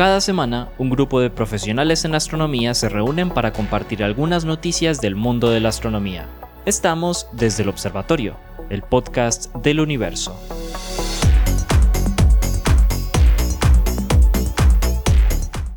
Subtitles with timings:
[0.00, 5.14] Cada semana, un grupo de profesionales en astronomía se reúnen para compartir algunas noticias del
[5.14, 6.26] mundo de la astronomía.
[6.64, 8.34] Estamos desde el Observatorio,
[8.70, 10.40] el podcast del universo.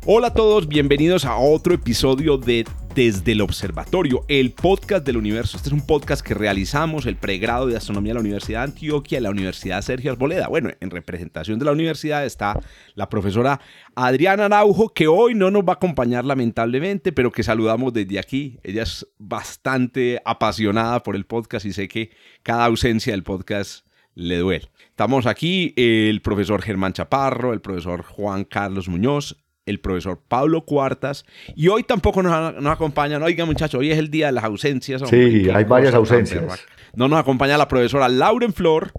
[0.06, 2.64] Hola a todos, bienvenidos a otro episodio de
[2.94, 5.56] desde el Observatorio, el podcast del universo.
[5.56, 9.18] Este es un podcast que realizamos el pregrado de astronomía de la Universidad de Antioquia
[9.18, 10.46] y la Universidad Sergio Arboleda.
[10.46, 12.60] Bueno, en representación de la universidad está
[12.94, 13.60] la profesora
[13.96, 18.60] Adriana Araujo, que hoy no nos va a acompañar lamentablemente, pero que saludamos desde aquí.
[18.62, 22.10] Ella es bastante apasionada por el podcast y sé que
[22.44, 24.70] cada ausencia del podcast le duele.
[24.90, 31.24] Estamos aquí el profesor Germán Chaparro, el profesor Juan Carlos Muñoz, el profesor Pablo Cuartas,
[31.54, 35.02] y hoy tampoco nos, nos acompañan, oiga muchachos, hoy es el día de las ausencias.
[35.08, 36.66] sí, hay varias ausencias.
[36.94, 38.92] No nos acompaña la profesora Lauren Flor,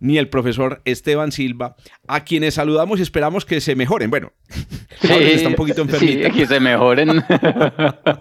[0.00, 4.10] ni el profesor Esteban Silva, a quienes saludamos y esperamos que se mejoren.
[4.10, 4.32] Bueno,
[5.00, 6.28] sí, está un poquito enfermito.
[6.28, 7.24] Sí, que se mejoren.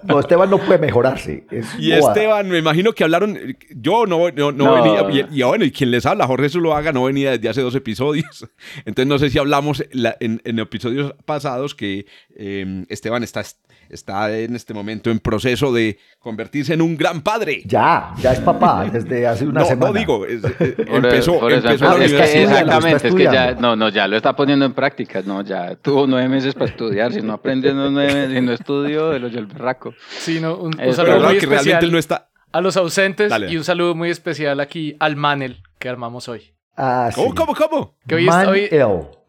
[0.03, 1.45] No, Esteban no puede mejorarse.
[1.79, 3.37] y Esteban, me imagino que hablaron,
[3.69, 7.49] yo no, no, venía, y, bueno, y quien les habla, Jorge Zuluaga, no venía desde
[7.49, 8.47] hace dos episodios.
[8.85, 13.43] Entonces no sé si hablamos en, episodios pasados que eh, Esteban está
[13.89, 17.61] está en este momento en proceso de convertirse en un gran padre.
[17.65, 19.91] Ya, ya es papá desde hace una semana.
[19.91, 20.39] No digo, eh,
[20.87, 25.41] empezó, empezó exactamente, es que ya, no, no, ya lo está poniendo en práctica, no,
[25.41, 29.13] ya tuvo nueve meses para estudiar, si no aprende en nueve meses, si no estudió,
[29.13, 29.93] el hoyo el berraco.
[30.19, 32.29] Sí, no, un, saludo muy especial no está...
[32.51, 36.56] a los ausentes y un saludo muy especial aquí al Manel que armamos hoy.
[36.79, 37.95] Ah, ¿Cómo, cómo, cómo?
[38.07, 38.69] Que hoy, Manel.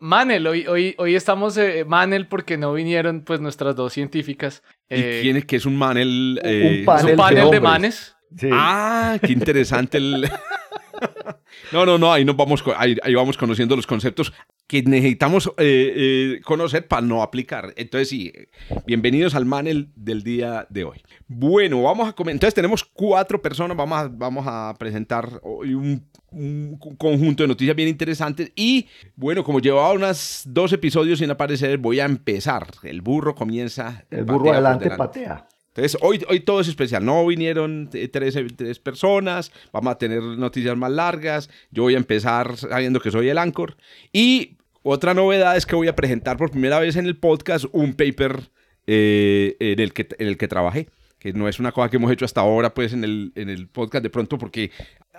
[0.00, 4.62] Manel, hoy, hoy, hoy estamos eh, Manel porque no vinieron pues nuestras dos científicas.
[4.90, 6.38] ¿Y eh, quién es que es un Manel?
[6.44, 8.16] un panel, un panel de, manes.
[8.52, 10.30] Ah, qué interesante el...
[11.72, 14.32] No, no, no, ahí, nos vamos, ahí, vamos conociendo los conceptos
[14.66, 15.92] que necesitamos eh,
[16.36, 17.72] eh, conocer para no aplicar.
[17.76, 18.32] Entonces, sí,
[18.86, 21.02] bienvenidos al manel del día de hoy.
[21.26, 22.36] Bueno, vamos a comentar.
[22.36, 23.76] Entonces, tenemos cuatro personas.
[23.76, 26.06] Vamos a, vamos a presentar hoy un,
[26.98, 28.52] conjunto de noticias bien interesantes.
[28.54, 28.86] Y
[29.16, 32.66] bueno, como llevaba unos dos episodios sin aparecer, voy a empezar.
[32.82, 34.04] El burro comienza.
[34.10, 35.46] El burro adelante patea.
[35.78, 37.04] Entonces, hoy, hoy todo es especial.
[37.04, 41.48] No vinieron tres, tres, personas, vamos a tener noticias más largas.
[41.70, 43.76] Yo voy a empezar sabiendo que soy el anchor.
[44.12, 47.94] Y otra novedad es que voy a presentar por primera vez en el podcast un
[47.94, 48.50] paper
[48.88, 50.88] eh, en, el que, en el que trabajé
[51.20, 53.66] que no es una cosa que hemos hecho hasta ahora, pues, en el, en el
[53.66, 54.70] podcast de pronto, porque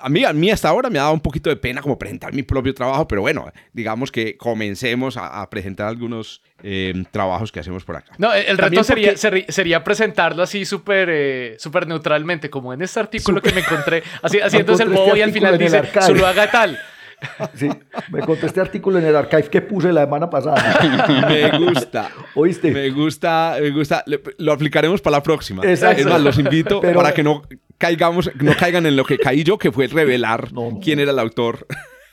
[0.02, 2.34] a mí, a mí hasta ahora me ha dado un poquito de pena como presentar
[2.34, 7.84] mi propio trabajo, pero bueno, digamos que comencemos a, presentar algunos eh, trabajos que hacemos
[7.84, 8.12] por acá.
[8.18, 11.58] No, el reto sería, sería presentarlo así súper eh,
[11.88, 15.58] neutralmente, como en este artículo que me encontré, así, haciéndose el bobo y al final
[15.58, 16.80] dice, solo haga tal.
[17.54, 17.70] Sí,
[18.12, 21.26] me conté este artículo en el archive que puse la semana pasada.
[21.28, 22.10] Me gusta.
[22.36, 22.72] ¿Oíste?
[22.72, 24.04] Me gusta, me gusta.
[24.38, 25.64] Lo aplicaremos para la próxima.
[25.66, 26.02] Exacto.
[26.02, 27.44] Es más, los invito para que no
[27.78, 30.50] caigamos, no caigan en lo que caí yo, que fue revelar
[30.82, 31.66] quién era el autor.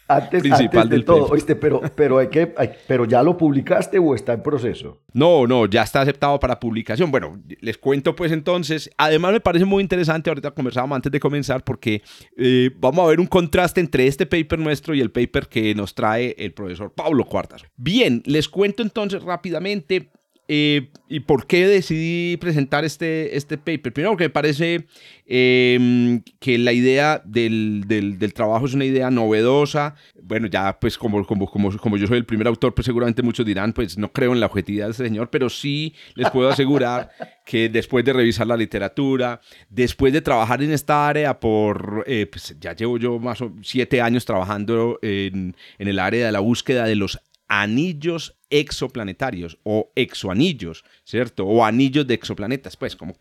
[0.08, 2.46] Antes, principal del todo, oíste, pero, pero, hay que,
[2.86, 5.00] pero ya lo publicaste o está en proceso.
[5.12, 7.10] No, no, ya está aceptado para publicación.
[7.10, 8.88] Bueno, les cuento pues entonces.
[8.96, 12.02] Además me parece muy interesante, ahorita conversábamos antes de comenzar, porque
[12.36, 15.94] eh, vamos a ver un contraste entre este paper nuestro y el paper que nos
[15.94, 17.64] trae el profesor Pablo Cuartas.
[17.76, 20.10] Bien, les cuento entonces rápidamente
[20.48, 23.92] eh, ¿Y por qué decidí presentar este, este paper?
[23.92, 24.86] Primero porque me parece
[25.24, 29.94] em, que la idea del, del, trabajo es una idea novedosa.
[30.20, 33.46] Bueno, ya pues como, como, como, como, yo soy el primer autor, pues seguramente muchos
[33.46, 37.10] dirán, pues no creo en la objetividad de este señor, pero sí les puedo asegurar
[37.46, 42.56] que después de revisar la literatura, después de trabajar en esta área por, eh, pues
[42.60, 46.84] ya llevo yo más o siete años trabajando en, en el área de la búsqueda
[46.84, 51.44] de los anillos exoplanetarios o exoanillos, ¿cierto?
[51.46, 53.16] O anillos de exoplanetas, pues, como,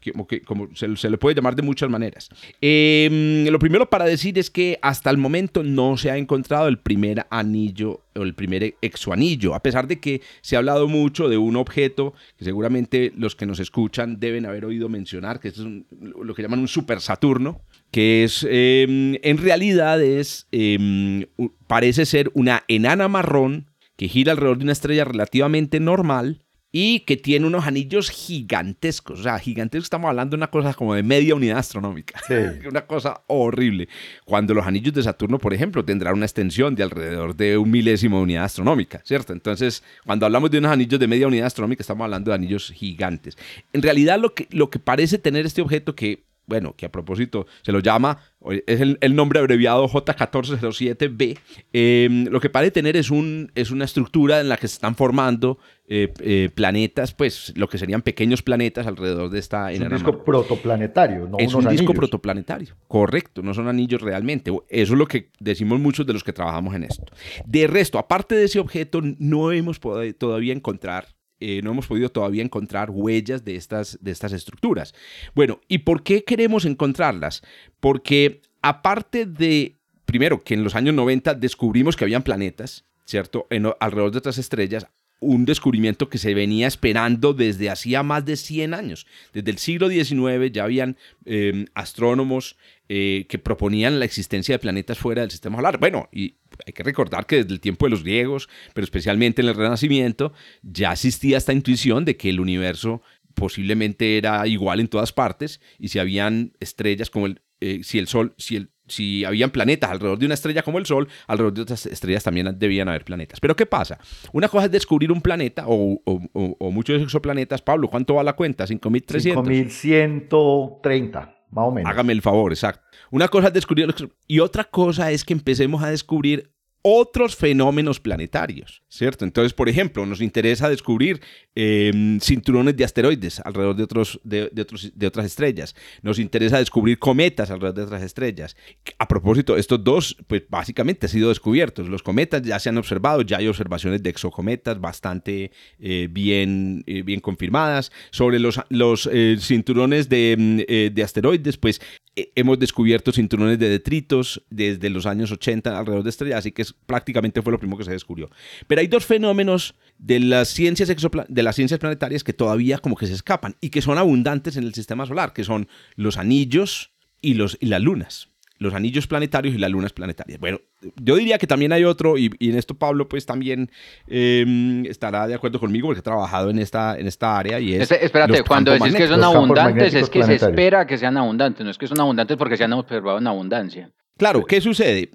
[0.76, 2.30] se, le puede llamar de muchas maneras.
[2.62, 6.78] Em, lo primero para decir es que hasta el momento no se ha encontrado el
[6.78, 11.38] primer anillo o el primer exoanillo, a pesar de que se ha hablado mucho de
[11.38, 16.34] un objeto que seguramente los que nos escuchan deben haber oído mencionar, que es lo
[16.36, 17.62] que llaman un super Saturno,
[17.92, 21.26] que es, em, en realidad es, em,
[21.68, 26.46] parece ser una enana marrón que gira alrededor de una estrella relativamente normal
[26.78, 29.22] y que tiene unos anillos gigantescos.
[29.22, 32.20] O sea, gigantescos, estamos hablando de una cosa como de media unidad astronómica.
[32.70, 33.88] una cosa horrible.
[34.26, 38.18] Cuando los anillos de Saturno, por ejemplo, tendrán una extensión de alrededor de un milésimo
[38.18, 39.32] de unidad astronómica, ¿cierto?
[39.32, 43.38] Entonces, cuando hablamos de unos anillos de media unidad astronómica, estamos hablando de anillos gigantes.
[43.72, 47.48] En realidad, lo que, lo que parece tener este objeto que bueno, que a propósito
[47.62, 48.20] se lo llama,
[48.68, 51.38] es el, nombre abreviado J1407b,
[51.74, 54.96] em, lo que parece tener es, un, es una estructura en la que se están
[54.96, 55.58] formando
[55.88, 60.24] eh, eh, planetas, pues lo que serían pequeños planetas alrededor de esta Es un disco
[60.24, 64.52] protoplanetario, no Es un disco protoplanetario, correcto, no son anillos realmente.
[64.70, 67.04] Eso es lo que decimos muchos de los que trabajamos en esto.
[67.46, 71.15] De resto, aparte de ese objeto, no hemos podido todavía encontrar
[71.48, 74.96] eh, no hemos podido todavía encontrar huellas de estas, de estas estructuras.
[75.36, 77.44] Bueno, ¿y por qué queremos encontrarlas?
[77.80, 79.76] Porque aparte de,
[80.06, 83.46] primero, que en los años 90 descubrimos que habían planetas, ¿cierto?
[83.52, 84.88] En, alrededor de otras estrellas,
[85.20, 89.06] un descubrimiento que se venía esperando desde hacía más de 100 años.
[89.32, 92.58] Desde el siglo XIX ya habían em, astrónomos
[92.90, 95.80] eh, que proponían la existencia de planetas fuera del sistema solar.
[95.80, 96.36] Bueno, y
[96.66, 100.34] hay que recordar que desde el tiempo de los griegos, pero especialmente en el Renacimiento,
[100.62, 103.02] ya existía esta intuición de que el universo
[103.34, 108.08] posiblemente era igual en todas partes y si habían estrellas como el, eh, si el
[108.08, 111.62] Sol, si el si habían planetas alrededor de una estrella como el Sol, alrededor de
[111.62, 113.40] otras estrellas también debían haber planetas.
[113.40, 114.00] Pero ¿qué pasa?
[114.32, 117.62] Una cosa es descubrir un planeta o, o, muchos exoplanetas.
[117.62, 118.66] Pablo, ¿cuánto va la cuenta?
[118.66, 120.30] 5.300.
[120.30, 121.86] 5.130, más.
[121.86, 122.86] Hágame el favor, exacto.
[123.12, 123.94] Una cosa es descubrir
[124.28, 126.55] y otra cosa es que empecemos a descubrir
[126.88, 129.26] otros fenómenos planetarios, ¿cierto?
[129.26, 131.20] Entonces, por ejemplo, nos interesa descubrir
[131.56, 135.76] em, cinturones de asteroides alrededor de, otros, de, otras estrellas.
[136.04, 138.56] Nos interesa descubrir cometas alrededor de otras estrellas.
[139.00, 141.90] A propósito, estos dos, pues básicamente han sido descubiertos.
[141.90, 145.50] Los cometas ya se han observado, ya hay observaciones de exocometas bastante
[145.80, 147.92] eh, bien, eh, bien confirmadas.
[148.12, 151.82] Sobre los, los eh, cinturones de, de asteroides, pues
[152.16, 156.75] hemos descubierto cinturones de detritos desde los años 80 alrededor de estrellas, así que es,
[156.86, 158.30] prácticamente fue lo primero que se descubrió.
[158.68, 163.08] Pero hay dos fenómenos de las, ciencias de las ciencias planetarias que todavía como que
[163.08, 166.92] se escapan y que son abundantes en el sistema solar, que son los anillos
[167.22, 170.40] y, los, y las lunas los anillos planetarios y las lunas planetarias.
[170.40, 170.62] Bueno,
[171.02, 173.70] yo diría que también hay otro, y, en esto Pablo pues también
[174.08, 177.92] em, estará de acuerdo conmigo porque ha trabajado en esta, en esta área y es...
[177.92, 181.78] espérate, cuando decís que son abundantes es que se espera que sean abundantes, no es
[181.78, 183.92] que son abundantes porque se han observado en abundancia.
[184.18, 185.12] Claro, ¿qué sucede?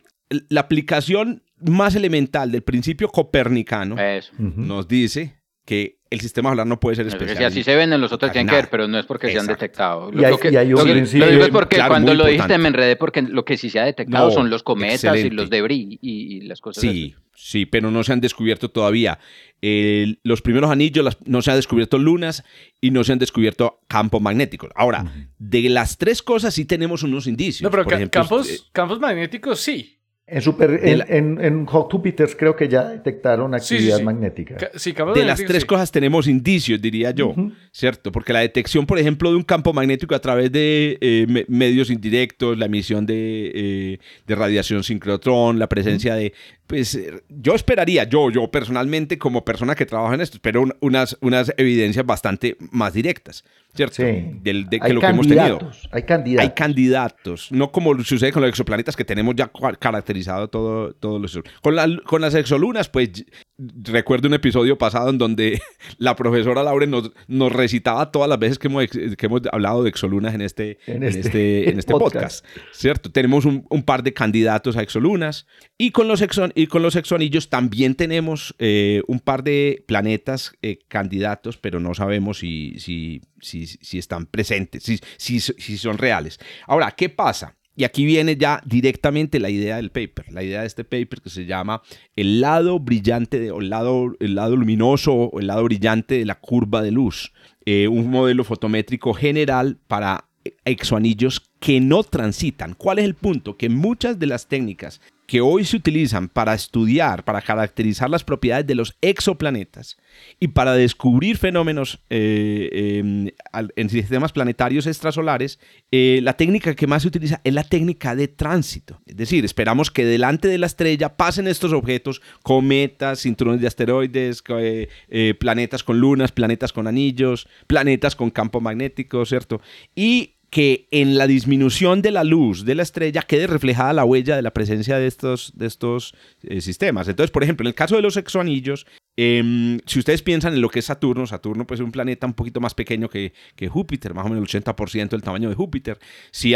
[0.48, 3.96] La aplicación más elemental del principio copernicano
[4.38, 7.36] nos dice que el sistema solar no puede ser especial.
[7.36, 9.38] Si así se ven en los otros tienen que ver, pero no es porque se
[9.38, 10.10] han detectado.
[10.10, 13.70] Lo, que, lo, digo es porque cuando lo dijiste me enredé porque lo que sí
[13.70, 17.92] se ha detectado son los cometas y los debris y, las cosas Sí, sí, pero
[17.92, 19.20] no se han descubierto todavía.
[19.60, 22.42] los primeros anillos no se han descubierto lunas
[22.80, 24.70] y no se han descubierto campos magnéticos.
[24.74, 27.62] Ahora, de las tres cosas sí tenemos unos indicios.
[27.62, 29.99] No, pero campos, eh, campos magnéticos sí.
[30.32, 34.56] En, super, en, Jupiter creo que ya detectaron actividad magnética.
[34.56, 37.34] de las tres cosas tenemos indicios, diría yo,
[37.72, 38.12] ¿cierto?
[38.12, 42.56] Porque la detección, por ejemplo, de un campo magnético a través de eh, medios indirectos,
[42.56, 46.32] la emisión de, eh, de radiación sincrotrón, la presencia de...
[46.70, 51.18] Pues eh, yo esperaría, yo, yo personalmente, como persona que trabaja en esto, espero unas,
[51.20, 53.42] unas evidencias bastante más directas.
[53.74, 53.96] ¿cierto?
[53.96, 54.38] Sí.
[54.42, 55.58] Del, de que lo que hemos tenido.
[55.90, 56.48] Hay candidatos.
[56.48, 57.52] Hay candidatos.
[57.52, 61.40] No como sucede con los exoplanetas que tenemos ya caracterizado todo, todos los.
[61.62, 63.24] Con, con las exolunas, pues
[63.58, 65.60] recuerdo un episodio pasado en donde
[65.98, 69.90] la profesora Lauren nos, nos recitaba todas las veces que hemos, que hemos hablado de
[69.90, 72.44] exolunas en este, en este, este, en este podcast.
[72.72, 73.10] ¿cierto?
[73.10, 75.46] Tenemos un, un, par de candidatos a exolunas
[75.80, 80.52] y con los, exon, y con los exoanillos también tenemos eh, un par de planetas
[80.60, 84.84] eh, candidatos, pero no sabemos si, si, si, si están presentes,
[85.16, 86.38] si, son reales.
[86.66, 87.56] Ahora, ¿qué pasa?
[87.74, 91.30] Y aquí viene ya directamente la idea del paper, la idea de este paper que
[91.30, 91.80] se llama
[92.14, 96.40] el lado brillante, o el lado, el lado luminoso, o el lado brillante de la
[96.40, 97.32] curva de luz.
[97.64, 100.28] Eh, un modelo fotométrico general para
[100.66, 102.74] exoanillos que no transitan.
[102.74, 103.56] ¿Cuál es el punto?
[103.56, 108.66] Que muchas de las técnicas que hoy se utilizan para estudiar, para caracterizar las propiedades
[108.66, 109.96] de los exoplanetas
[110.40, 113.30] y para descubrir fenómenos eh, em,
[113.76, 115.60] en sistemas planetarios extrasolares,
[115.92, 119.00] eh, la técnica que más se utiliza es la técnica de tránsito.
[119.06, 124.42] Es decir, esperamos que delante de la estrella pasen estos objetos, cometas, cinturones de asteroides,
[124.48, 129.60] eh, planetas con lunas, planetas con anillos, planetas con campo magnético, ¿cierto?
[129.94, 134.34] Y que en la disminución de la luz de la estrella quede reflejada la huella
[134.34, 137.06] de la presencia de estos, de estos eh, sistemas.
[137.06, 138.84] Entonces, por ejemplo, en el caso de los exoanillos,
[139.16, 142.34] em, si ustedes piensan en lo que es Saturno, Saturno pues, es un planeta un
[142.34, 145.98] poquito más pequeño que, que Júpiter, más o menos el 80% del tamaño de Júpiter.
[146.32, 146.52] Si,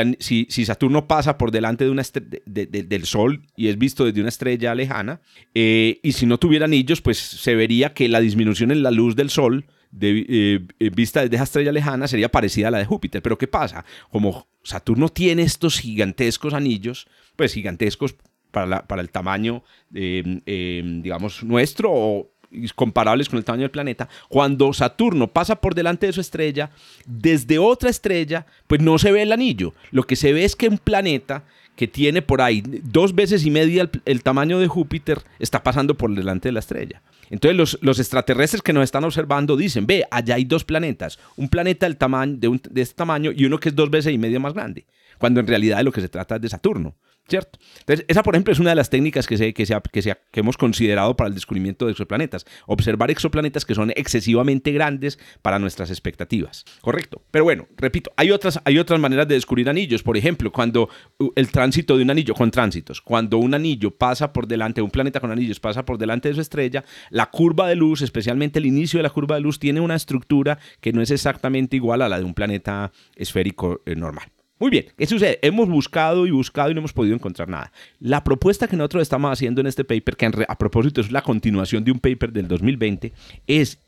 [0.64, 2.02] Saturno pasa por delante de una
[2.46, 5.20] del Sol y es visto desde una estrella lejana,
[5.54, 9.14] eh, y si no tuviera anillos, pues se vería que la disminución en la luz
[9.14, 9.66] del Sol
[9.98, 13.22] de, eh, vista desde esa estrella lejana sería parecida a la de Júpiter.
[13.22, 13.84] Pero ¿qué pasa?
[14.10, 18.16] Como Saturno tiene estos gigantescos anillos, pues gigantescos
[18.50, 22.30] para, para el tamaño, digamos, nuestro o
[22.74, 26.70] comparables con el tamaño del planeta, cuando Saturno pasa por delante de su estrella,
[27.06, 29.74] desde otra estrella, pues no se ve el anillo.
[29.90, 31.44] Lo que se ve es que un planeta
[31.76, 36.14] que tiene por ahí dos veces y media el, tamaño de Júpiter está pasando por
[36.14, 37.02] delante de la estrella.
[37.34, 41.48] Entonces los, los, extraterrestres que nos están observando dicen, ve, allá hay dos planetas, un
[41.48, 44.38] planeta del tamaño, de, de este tamaño y uno que es dos veces y media
[44.38, 44.86] más grande,
[45.18, 46.94] cuando en realidad de lo que se trata es de Saturno.
[47.26, 47.58] ¿Cierto?
[47.80, 50.40] Entonces, esa, por ejemplo, es una de las técnicas que, se, que, se, que, que,
[50.40, 52.44] hemos considerado para el descubrimiento de exoplanetas.
[52.66, 56.66] Observar exoplanetas que son excesivamente grandes para nuestras expectativas.
[56.82, 57.22] Correcto.
[57.30, 60.02] Pero bueno, repito, hay otras, hay otras maneras de descubrir anillos.
[60.02, 60.90] Por ejemplo, cuando
[61.34, 65.18] el tránsito de un anillo, con tránsitos, cuando un anillo pasa por delante, un planeta
[65.18, 68.98] con anillos pasa por delante de su estrella, la curva de luz, especialmente el inicio
[68.98, 72.18] de la curva de luz, tiene una estructura que no es exactamente igual a la
[72.18, 74.33] de un planeta esférico eh, normal.
[74.60, 75.40] Muy bien, ¿qué sucede?
[75.42, 77.72] Hemos buscado y buscado y no hemos podido encontrar nada.
[77.98, 81.82] La propuesta que nosotros estamos haciendo en este paper, que a propósito es la continuación
[81.82, 83.12] de un paper del 2020,
[83.48, 83.80] es,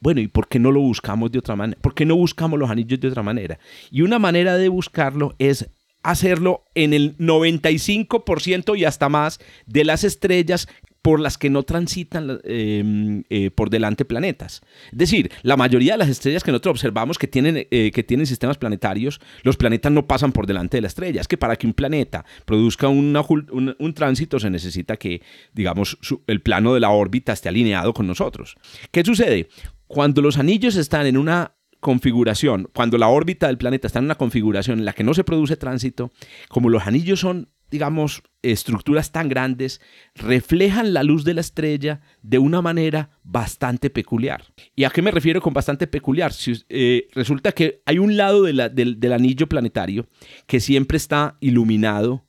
[0.00, 1.78] bueno, ¿y por qué no lo buscamos de otra manera?
[1.80, 3.58] ¿Por qué no buscamos los anillos de otra manera?
[3.90, 5.68] Y una manera de buscarlo es
[6.02, 10.68] hacerlo en el 95% y hasta más de las estrellas
[11.04, 14.62] por las que no transitan em, eh, por delante planetas.
[14.90, 18.26] Es decir, la mayoría de las estrellas que nosotros observamos que tienen, eh, que tienen
[18.26, 21.20] sistemas planetarios, los planetas no pasan por delante de la estrella.
[21.20, 25.20] Es que para que un planeta produzca un, tránsito se necesita que,
[25.52, 28.56] digamos, el plano de la órbita esté alineado con nosotros.
[28.90, 29.50] ¿Qué sucede?
[29.86, 34.14] Cuando los anillos están en una configuración, cuando la órbita del planeta está en una
[34.14, 36.12] configuración en la que no se produce tránsito,
[36.48, 39.80] como los anillos son digamos, estructuras tan grandes,
[40.14, 44.44] reflejan la luz de la estrella de una manera bastante peculiar.
[44.76, 46.32] ¿Y a qué me refiero con bastante peculiar?
[46.68, 50.06] Eh, resulta que hay un lado del anillo planetario
[50.46, 52.24] que siempre está iluminado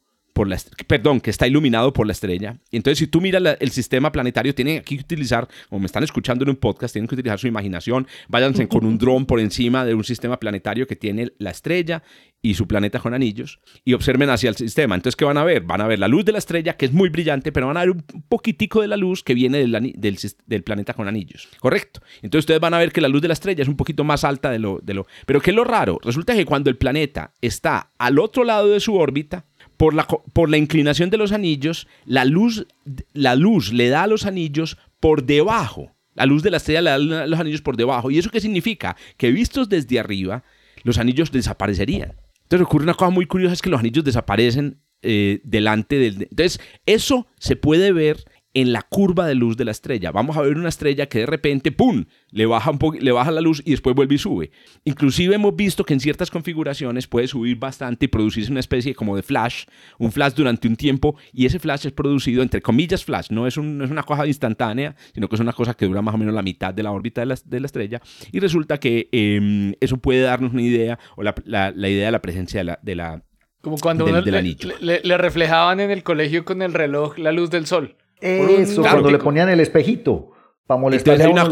[0.87, 2.57] perdón, que está iluminado por la estrella.
[2.71, 6.49] Entonces, si tú miras el sistema planetario, tienen que utilizar, como me están escuchando en
[6.49, 10.03] un podcast, tienen que utilizar su imaginación, váyanse con un dron por encima de un
[10.03, 12.03] sistema planetario que tiene la estrella
[12.41, 14.95] y su planeta con anillos y observen hacia el sistema.
[14.95, 15.63] Entonces, ¿qué van a ver?
[15.63, 17.79] Van a ver la luz de la estrella, que es muy brillante, pero van a
[17.79, 19.95] ver un poquitico de la luz que viene del,
[20.45, 21.47] del, planeta con anillos.
[21.59, 22.01] Correcto.
[22.17, 24.23] Entonces, ustedes van a ver que la luz de la estrella es un poquito más
[24.23, 24.79] alta de lo...
[24.83, 25.99] De lo pero ¿qué es lo raro?
[26.03, 29.45] Resulta que cuando el planeta está al otro lado de su órbita,
[29.77, 32.67] por la, por la inclinación de los anillos, la luz,
[33.13, 35.91] la luz le da a los anillos por debajo.
[36.13, 38.09] La luz de la estrella le da a los anillos por debajo.
[38.09, 38.95] ¿Y eso qué significa?
[39.17, 40.43] Que vistos desde arriba,
[40.83, 42.15] los anillos desaparecerían.
[42.43, 46.27] Entonces ocurre una cosa muy curiosa, es que los anillos desaparecen eh, delante del...
[46.29, 48.23] Entonces, eso se puede ver
[48.55, 50.11] en la curva de luz de la estrella.
[50.11, 53.41] Vamos a ver una estrella que de repente, ¡pum!, le baja, un le baja la
[53.41, 54.51] luz y después vuelve y sube.
[54.85, 59.17] Inclusive hemos visto que en ciertas configuraciones puede subir bastante y producirse una especie como
[59.17, 59.65] de flash,
[59.99, 63.57] un flash durante un tiempo, y ese flash es producido, entre comillas, flash, no es,
[63.57, 66.33] un, es una cosa instantánea, sino que es una cosa que dura más o menos
[66.33, 69.97] la mitad de la órbita de la, de la estrella, y resulta que em, eso
[69.97, 72.95] puede darnos una idea, o la, la, la idea de la presencia de la, de
[72.95, 73.23] la
[73.65, 77.95] como cuando le, reflejaban en el colegio con el reloj la luz del sol.
[78.25, 80.31] Eso, cuando le ponían el espejito.
[80.67, 81.47] Para molestar hay, una,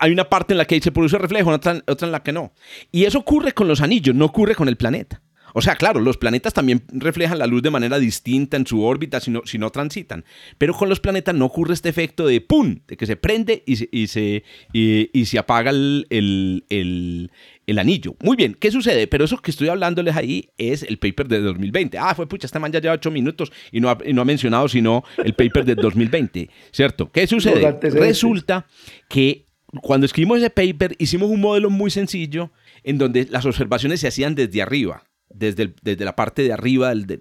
[0.00, 2.52] hay, una, parte en la que se produce reflejo, otra, otra en la que no.
[2.90, 5.20] Y eso ocurre con los anillos, no ocurre con el planeta.
[5.56, 9.20] O sea, claro, los planetas también reflejan la luz de manera distinta en su órbita
[9.20, 10.24] si no, si no transitan.
[10.58, 12.80] Pero con los planetas no ocurre este efecto de ¡pum!
[12.88, 17.30] de que se prende y se, y se, y, se apaga el, el, el,
[17.78, 18.16] anillo.
[18.22, 19.06] Muy bien, ¿qué sucede?
[19.06, 21.98] Pero eso que estoy hablándoles ahí es el paper de 2020.
[21.98, 24.24] Ah, fue pucha, esta man ya lleva ocho minutos y no ha, y no ha
[24.24, 27.10] mencionado sino el paper de 2020, ¿cierto?
[27.10, 27.78] ¿Qué sucede?
[27.80, 28.66] Resulta
[29.08, 29.46] que
[29.82, 32.50] cuando escribimos ese paper hicimos un modelo muy sencillo
[32.82, 35.04] en donde las observaciones se hacían desde arriba
[35.34, 37.20] desde, desde la parte de arriba del,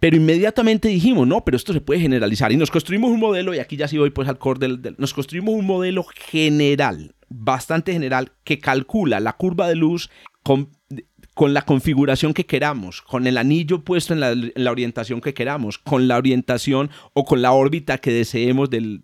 [0.00, 2.52] Pero inmediatamente dijimos, no, pero esto se puede generalizar.
[2.52, 5.12] Y nos construimos un modelo, y aquí ya sí voy pues al core del, Nos
[5.12, 10.10] construimos un modelo general, bastante general, que calcula la curva de luz
[10.42, 10.70] con
[11.34, 16.06] con la configuración que queramos, con el anillo puesto en la, orientación que queramos, con
[16.06, 19.00] la orientación o con la órbita que deseemos del,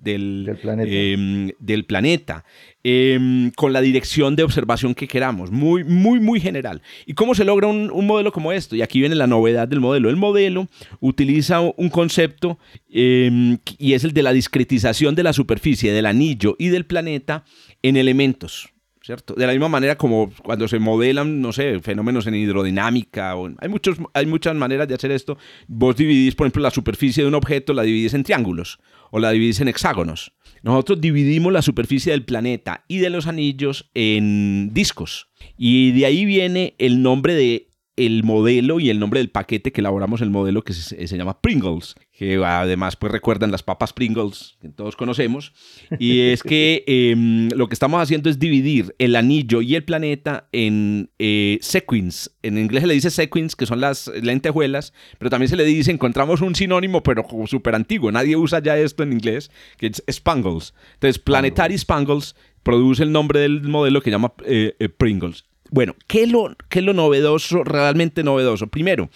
[1.86, 2.44] planeta,
[2.84, 6.82] em, em, con la dirección de observación que queramos, muy, muy, muy general.
[7.06, 8.76] ¿Y cómo se logra un, modelo como esto?
[8.76, 10.10] Y aquí viene la novedad del modelo.
[10.10, 10.68] El modelo
[11.00, 12.58] utiliza un concepto
[12.90, 17.44] em, y es el de la discretización de la superficie del anillo y del planeta
[17.82, 18.70] en elementos.
[19.08, 19.32] ¿cierto?
[19.32, 23.68] De la misma manera como cuando se modelan, no sé, fenómenos en hidrodinámica, o, hay,
[23.70, 25.38] muchos, hay muchas maneras de hacer esto.
[25.66, 28.78] Vos dividís, por ejemplo, la superficie de un objeto, la dividís en triángulos
[29.10, 30.32] o la dividís en hexágonos.
[30.62, 35.30] Nosotros dividimos la superficie del planeta y de los anillos en discos.
[35.56, 37.67] Y de ahí viene el nombre de
[37.98, 41.96] el modelo y el nombre del paquete que elaboramos el modelo que se, llama Pringles,
[42.12, 45.52] que además pues recuerdan las papas Pringles que todos conocemos.
[45.98, 50.48] Y es que em, lo que estamos haciendo es dividir el anillo y el planeta
[50.52, 52.30] en eh, sequins.
[52.42, 55.90] En inglés se le dice sequins, que son las lentejuelas, pero también se le dice,
[55.90, 58.12] encontramos un sinónimo, pero súper antiguo.
[58.12, 60.72] Nadie usa ya esto en inglés, que es spangles.
[60.94, 65.44] Entonces, Planetary Spangles produce el nombre del modelo que llama eh, eh, Pringles.
[65.70, 68.68] Bueno, ¿qué es, lo, ¿qué lo novedoso, realmente novedoso?
[68.68, 69.10] Primero,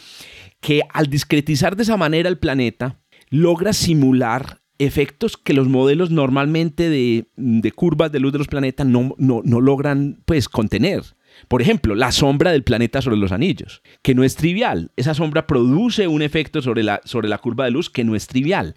[0.61, 6.89] que al discretizar de esa manera el planeta, logra simular efectos que los modelos normalmente
[6.89, 11.03] de, curvas de luz de los planetas no, no, logran pues, contener.
[11.49, 14.91] Por ejemplo, la sombra del planeta sobre los anillos, que no es trivial.
[14.97, 18.27] Esa sombra produce un efecto sobre la, sobre la curva de luz que no es
[18.27, 18.75] trivial.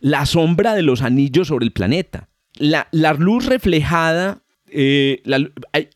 [0.00, 2.28] La sombra de los anillos sobre el planeta.
[2.56, 4.43] La, la luz reflejada
[4.76, 5.22] eh,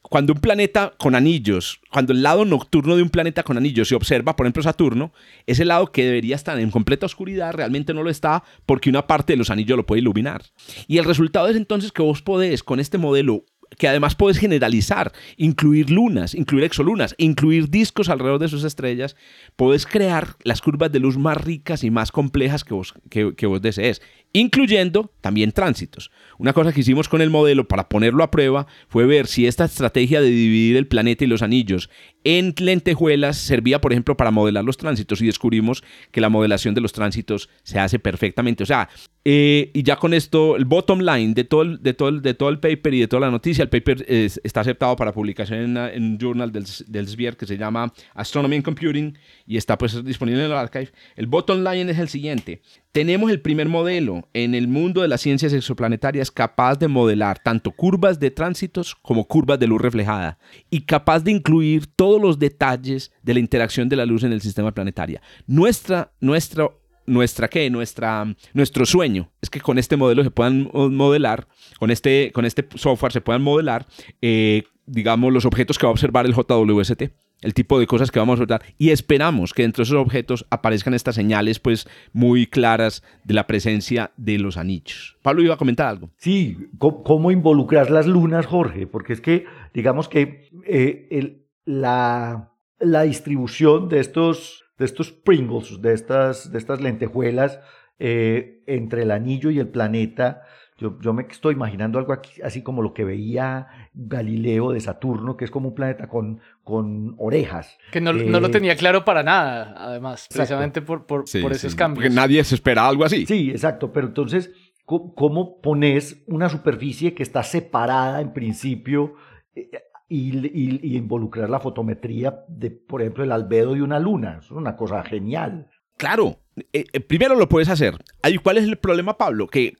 [0.02, 3.96] cuando un planeta con anillos, cuando el lado nocturno de un planeta con anillos se
[3.96, 5.12] observa, por ejemplo Saturno,
[5.46, 9.32] ese lado que debería estar en completa oscuridad realmente no lo está porque una parte
[9.32, 10.42] de los anillos lo puede iluminar.
[10.86, 13.44] Y el resultado es entonces que vos podés con este modelo
[13.76, 19.14] que además puedes generalizar, incluir lunas, incluir exolunas, incluir discos alrededor de sus estrellas,
[19.56, 24.00] puedes crear las curvas de luz más ricas y más complejas que que vos desees
[24.32, 26.10] incluyendo también tránsitos.
[26.38, 29.64] Una cosa que hicimos con el modelo para ponerlo a prueba fue ver si esta
[29.64, 31.90] estrategia de dividir el planeta y los anillos
[32.24, 36.80] en lentejuelas servía, por ejemplo, para modelar los tránsitos y descubrimos que la modelación de
[36.80, 38.62] los tránsitos se hace perfectamente.
[38.62, 38.88] O sea,
[39.24, 42.48] eh, y ya con esto, el bottom line de todo el, de, todo de todo
[42.48, 46.18] el paper y de toda la noticia, el paper está aceptado para publicación en, un
[46.18, 49.16] journal del, del SBIR que se llama Astronomy and Computing
[49.46, 50.90] y está pues disponible en el archive.
[51.16, 52.62] El bottom line es el siguiente.
[52.92, 57.70] Tenemos el primer modelo en el mundo de las ciencias exoplanetarias capaz de modelar tanto
[57.70, 60.38] curvas de tránsitos como curvas de luz reflejada
[60.70, 64.40] y capaz de incluir todos los detalles de la interacción de la luz en el
[64.40, 65.20] sistema planetario.
[65.46, 66.70] Nuestra, nuestra,
[67.04, 71.46] nuestra qué, nuestra, nuestro sueño es que con este modelo se puedan modelar,
[71.78, 73.86] con este, con este software se puedan modelar,
[74.22, 77.02] eh, digamos, los objetos que va a observar el JWST
[77.40, 80.46] el tipo de cosas que vamos a observar y esperamos que dentro de esos objetos
[80.50, 85.16] aparezcan estas señales pues muy claras de la presencia de los anillos.
[85.22, 86.10] Pablo iba a comentar algo.
[86.16, 88.86] Sí, ¿cómo, involucrar las lunas, Jorge?
[88.86, 95.92] Porque es que digamos que eh, la, la, distribución de estos, de estos Pringles, de
[95.92, 97.60] estas, de estas lentejuelas
[97.98, 100.42] eh, entre el anillo y el planeta,
[100.78, 103.66] yo, me estoy imaginando algo así como lo que veía
[104.00, 107.76] Galileo de Saturno, que es como un planeta con, con orejas.
[107.90, 111.74] Que no, no lo eh, tenía claro para nada, además, precisamente por, por, por esos
[111.74, 112.04] cambios.
[112.04, 113.26] Porque nadie se espera algo así.
[113.26, 114.52] Sí, exacto, pero entonces,
[114.84, 119.14] ¿cómo pones una superficie que está separada en principio
[119.56, 119.68] eh,
[120.08, 124.38] y, involucrar la fotometría de, por ejemplo, el albedo de una luna?
[124.40, 125.70] Es una cosa genial.
[125.96, 126.38] Claro,
[126.72, 127.96] eh, primero lo puedes hacer.
[128.44, 129.48] ¿Cuál es el problema, Pablo?
[129.48, 129.74] Que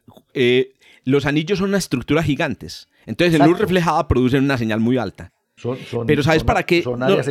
[1.05, 2.89] los anillos son una estructura gigantes.
[3.09, 5.33] Entonces, en luz reflejada producen una señal muy alta.
[6.07, 6.85] Pero ¿sabes para qué?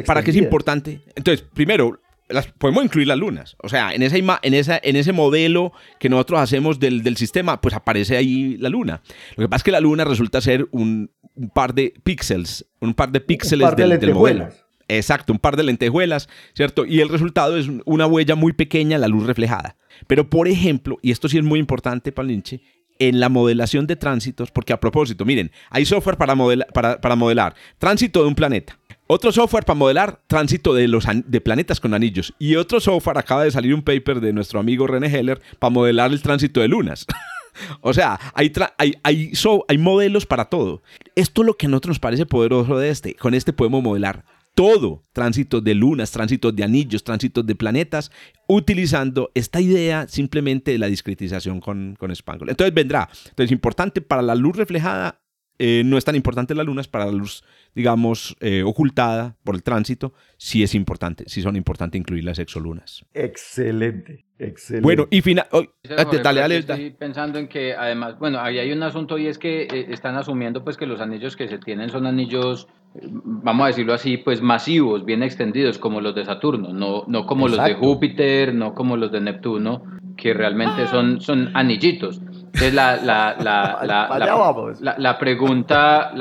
[0.05, 1.01] ¿Para qué es importante?
[1.15, 3.55] Entonces, primero, las, podemos incluir las lunas.
[3.61, 7.75] O sea, en, esa en, esa, en ese modelo que nosotros hacemos del, sistema, pues
[7.75, 9.01] aparece ahí la luna.
[9.35, 11.11] Lo que pasa es que la luna resulta ser un,
[11.53, 14.49] par de píxeles, un par de píxeles del, del modelo.
[14.89, 16.85] Exacto, un par de lentejuelas, ¿cierto?
[16.85, 19.75] Y el resultado es una huella muy pequeña, la luz reflejada.
[20.07, 22.61] Pero, por ejemplo, y esto sí es muy importante, Palinche,
[22.99, 28.27] en la modelación de tránsitos, porque a propósito, miren, hay software para, modelar tránsito de
[28.27, 28.77] un planeta.
[29.07, 32.33] Otro software para modelar tránsito de, planetas con anillos.
[32.39, 36.11] Y otro software, acaba de salir un paper de nuestro amigo René Heller, para modelar
[36.11, 37.05] el tránsito de lunas.
[37.81, 38.51] o sea, hay,
[39.03, 39.31] hay,
[39.67, 40.83] hay modelos para todo.
[41.15, 43.13] Esto es lo que a nosotros nos parece poderoso de este.
[43.15, 44.25] Con este podemos modelar
[44.57, 48.11] todo, tránsitos de lunas, tránsitos de anillos, tránsitos de planetas,
[48.47, 52.49] utilizando esta idea simplemente de la discretización con, con Spangle.
[52.49, 53.07] Entonces vendrá.
[53.29, 55.21] Entonces, importante para la luz reflejada,
[55.59, 57.43] eh, no es tan importante la luna, es para la luz,
[57.73, 63.05] digamos, eh, ocultada por el tránsito, sí es importante, sí son importantes incluir las exolunas.
[63.13, 64.83] Excelente, excelente.
[64.83, 65.47] Bueno, y final...
[66.23, 69.63] dale, dale, Estoy pensando en que además, bueno, ahí hay un asunto y es que
[69.63, 72.67] eh, están asumiendo pues que los anillos que se tienen son anillos
[73.01, 77.47] vamos a decirlo así, pues masivos, bien extendidos, como los de Saturno, no, no como
[77.47, 79.83] los de Júpiter, no como los de Neptuno,
[80.15, 82.21] que realmente son, son anillitos.
[82.47, 83.79] Entonces la, la, la,
[84.79, 86.11] la, la, pregunta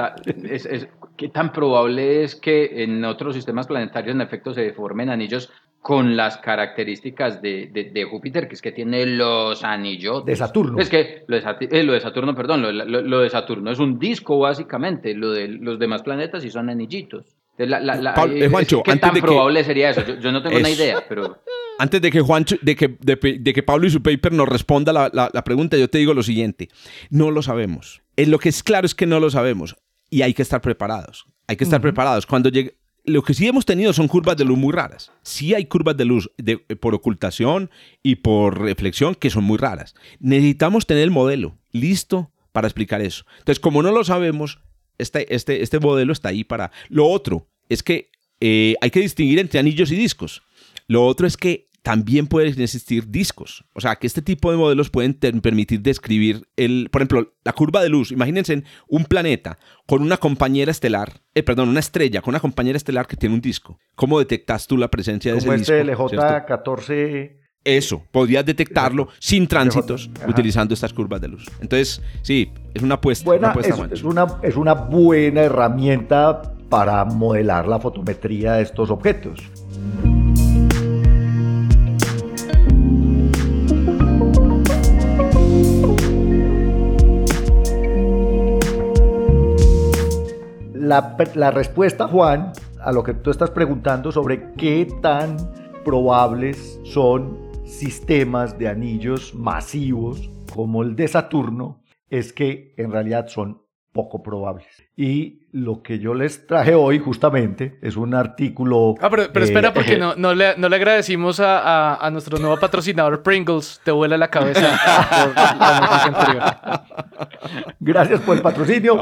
[0.45, 5.51] es, ¿qué tan probable es que en otros sistemas planetarios en efecto se deformen anillos
[5.87, 10.25] con las características de, de, Júpiter, que es que tiene los anillos.
[10.25, 10.81] De Saturno.
[10.81, 14.37] Es que lo de, eh, lo de Saturno, perdón, lo, de Saturno es un disco
[14.41, 17.37] básicamente, lo de los demás planetas sí son anillitos.
[17.57, 20.03] La, eh, Juancho, ¿Qué tan probable sería eso?
[20.19, 21.39] Yo, no tengo una idea, pero...
[21.79, 25.45] Antes de que Juancho, de que, de, que Pablo y su paper nos responda la,
[25.45, 26.69] pregunta, yo te digo lo siguiente.
[27.11, 28.03] No lo sabemos.
[28.17, 29.77] Eh, lo que es claro es que no lo sabemos
[30.11, 31.27] y hay que estar preparados.
[31.47, 32.27] Hay que estar preparados.
[32.27, 35.13] Cuando llegue, lo que sí hemos tenido son curvas de luz muy raras.
[35.23, 37.71] Sí hay curvas de luz de, por ocultación
[38.03, 39.95] y por reflexión que son muy raras.
[40.19, 43.25] Necesitamos tener el modelo listo para explicar eso.
[43.39, 44.61] Entonces, como no lo sabemos,
[44.99, 46.73] este, este, este modelo está ahí para...
[46.89, 48.11] Lo otro es que
[48.41, 50.43] eh, hay que distinguir entre anillos y discos.
[50.89, 53.65] Lo otro es que también pueden existir discos.
[53.73, 57.81] O sea, que este tipo de modelos pueden permitir describir, el, por ejemplo, la curva
[57.81, 58.11] de luz.
[58.11, 63.07] Imagínense un planeta con una compañera estelar, eh, perdón, una estrella con una compañera estelar
[63.07, 63.79] que tiene un disco.
[63.95, 66.09] ¿Cómo detectas tú la presencia de ese este disco?
[66.09, 67.37] LJ14...
[67.63, 71.47] Eso, podrías detectarlo sin tránsitos utilizando estas curvas de luz.
[71.61, 73.29] Entonces, sí, es una apuesta.
[73.91, 79.41] es, una, es una buena herramienta para modelar la fotometría de estos objetos.
[91.35, 95.37] La, respuesta, Juan, a lo que tú estás preguntando sobre qué tan
[95.85, 103.63] probables son sistemas de anillos masivos como el de Saturno, es que en realidad son
[103.93, 104.86] poco probables.
[104.97, 108.95] Y lo que yo les traje hoy justamente es un artículo...
[109.01, 112.59] Ah, pero, espera, porque eh, no, no, le, no le agradecimos a, a, nuestro nuevo
[112.59, 113.81] patrocinador Pringles.
[113.83, 114.61] Te vuela la cabeza.
[117.81, 118.97] Gracias por el patrocinio.